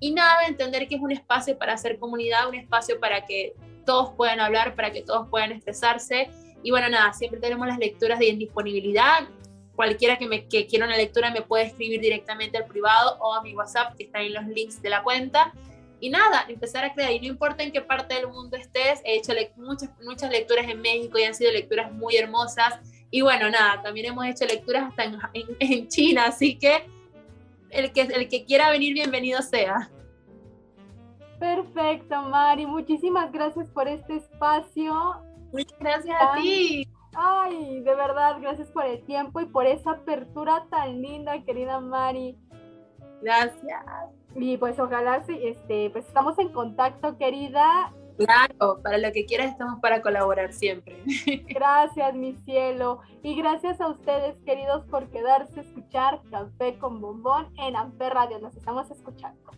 Y 0.00 0.12
nada, 0.12 0.46
entender 0.46 0.88
que 0.88 0.94
es 0.94 1.00
un 1.00 1.12
espacio 1.12 1.58
para 1.58 1.74
hacer 1.74 1.98
comunidad, 1.98 2.48
un 2.48 2.54
espacio 2.54 2.98
para 2.98 3.26
que 3.26 3.54
todos 3.84 4.10
puedan 4.16 4.40
hablar, 4.40 4.74
para 4.74 4.90
que 4.90 5.02
todos 5.02 5.28
puedan 5.28 5.52
expresarse. 5.52 6.30
Y 6.62 6.70
bueno, 6.70 6.88
nada, 6.88 7.12
siempre 7.12 7.40
tenemos 7.40 7.66
las 7.66 7.78
lecturas 7.78 8.18
de 8.18 8.32
disponibilidad. 8.32 9.28
Cualquiera 9.78 10.18
que, 10.18 10.26
me, 10.26 10.48
que 10.48 10.66
quiera 10.66 10.86
una 10.86 10.96
lectura 10.96 11.30
me 11.30 11.42
puede 11.42 11.66
escribir 11.66 12.00
directamente 12.00 12.58
al 12.58 12.64
privado 12.64 13.16
o 13.20 13.32
a 13.32 13.44
mi 13.44 13.54
WhatsApp, 13.54 13.94
que 13.96 14.02
está 14.02 14.20
en 14.20 14.34
los 14.34 14.44
links 14.48 14.82
de 14.82 14.90
la 14.90 15.04
cuenta 15.04 15.52
y 16.00 16.10
nada, 16.10 16.46
empezar 16.48 16.84
a 16.84 16.92
crear. 16.92 17.12
Y 17.12 17.20
no 17.20 17.28
importa 17.28 17.62
en 17.62 17.70
qué 17.70 17.80
parte 17.80 18.16
del 18.16 18.26
mundo 18.26 18.56
estés, 18.56 19.00
he 19.04 19.14
hecho 19.14 19.32
le 19.34 19.52
muchas, 19.54 19.90
muchas 20.02 20.32
lecturas 20.32 20.66
en 20.68 20.80
México 20.80 21.16
y 21.16 21.22
han 21.22 21.32
sido 21.32 21.52
lecturas 21.52 21.92
muy 21.92 22.16
hermosas. 22.16 22.80
Y 23.12 23.20
bueno, 23.20 23.48
nada, 23.50 23.80
también 23.80 24.06
hemos 24.06 24.26
hecho 24.26 24.46
lecturas 24.46 24.88
hasta 24.88 25.04
en, 25.04 25.16
en, 25.32 25.56
en 25.60 25.86
China, 25.86 26.24
así 26.26 26.58
que 26.58 26.84
el, 27.70 27.92
que 27.92 28.00
el 28.00 28.28
que 28.28 28.44
quiera 28.44 28.70
venir, 28.70 28.94
bienvenido 28.94 29.42
sea. 29.42 29.92
Perfecto, 31.38 32.20
Mari. 32.22 32.66
Muchísimas 32.66 33.30
gracias 33.30 33.70
por 33.70 33.86
este 33.86 34.16
espacio. 34.16 35.22
Muchas 35.52 35.78
gracias 35.78 36.16
a 36.20 36.34
ti. 36.34 36.88
Ay, 37.20 37.80
de 37.80 37.94
verdad, 37.96 38.36
gracias 38.40 38.70
por 38.70 38.84
el 38.84 39.02
tiempo 39.02 39.40
y 39.40 39.46
por 39.46 39.66
esa 39.66 39.90
apertura 39.90 40.66
tan 40.70 41.02
linda, 41.02 41.42
querida 41.42 41.80
Mari. 41.80 42.38
Gracias. 43.20 43.84
Y 44.36 44.56
pues 44.56 44.78
ojalá 44.78 45.24
este, 45.26 45.90
pues 45.90 46.06
estamos 46.06 46.38
en 46.38 46.50
contacto, 46.50 47.18
querida. 47.18 47.92
Claro, 48.18 48.80
para 48.84 48.98
lo 48.98 49.10
que 49.10 49.26
quieras 49.26 49.50
estamos 49.50 49.80
para 49.80 50.00
colaborar 50.00 50.52
siempre. 50.52 51.02
Gracias, 51.48 52.14
mi 52.14 52.36
cielo. 52.44 53.00
Y 53.24 53.34
gracias 53.34 53.80
a 53.80 53.88
ustedes, 53.88 54.36
queridos, 54.44 54.84
por 54.86 55.08
quedarse 55.10 55.58
a 55.58 55.62
escuchar 55.64 56.20
Café 56.30 56.78
con 56.78 57.00
Bombón 57.00 57.52
en 57.58 57.74
Amper 57.74 58.14
Radio. 58.14 58.38
Nos 58.38 58.56
estamos 58.56 58.88
escuchando. 58.92 59.50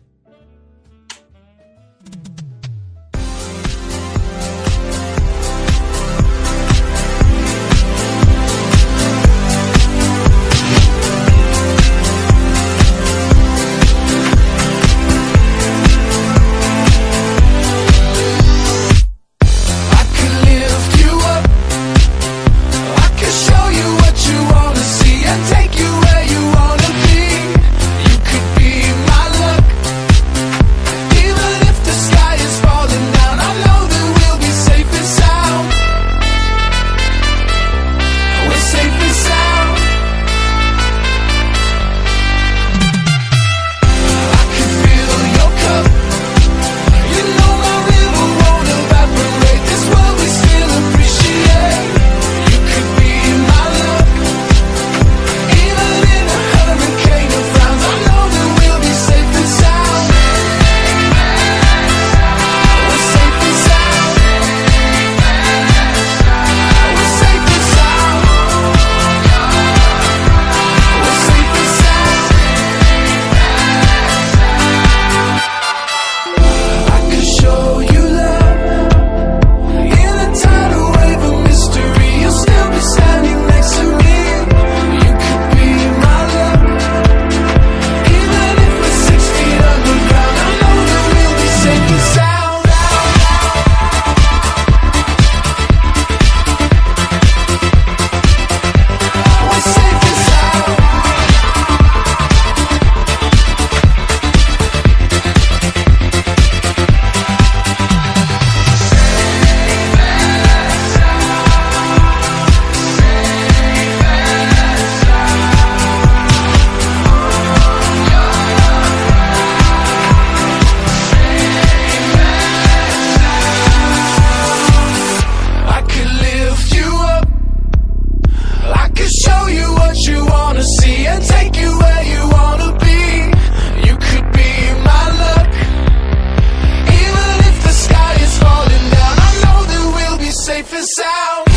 sound. 141.01 141.50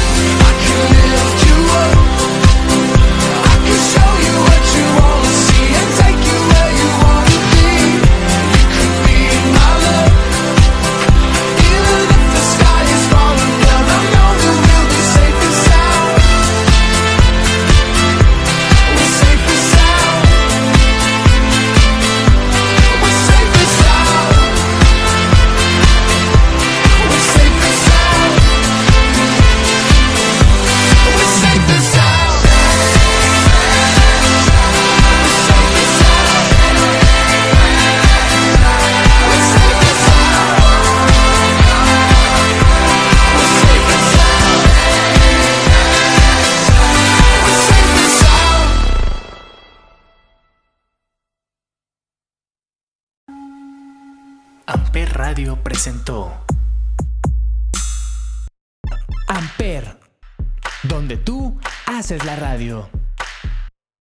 Haces 62.04 62.22
la 62.26 62.36
radio. 62.36 62.86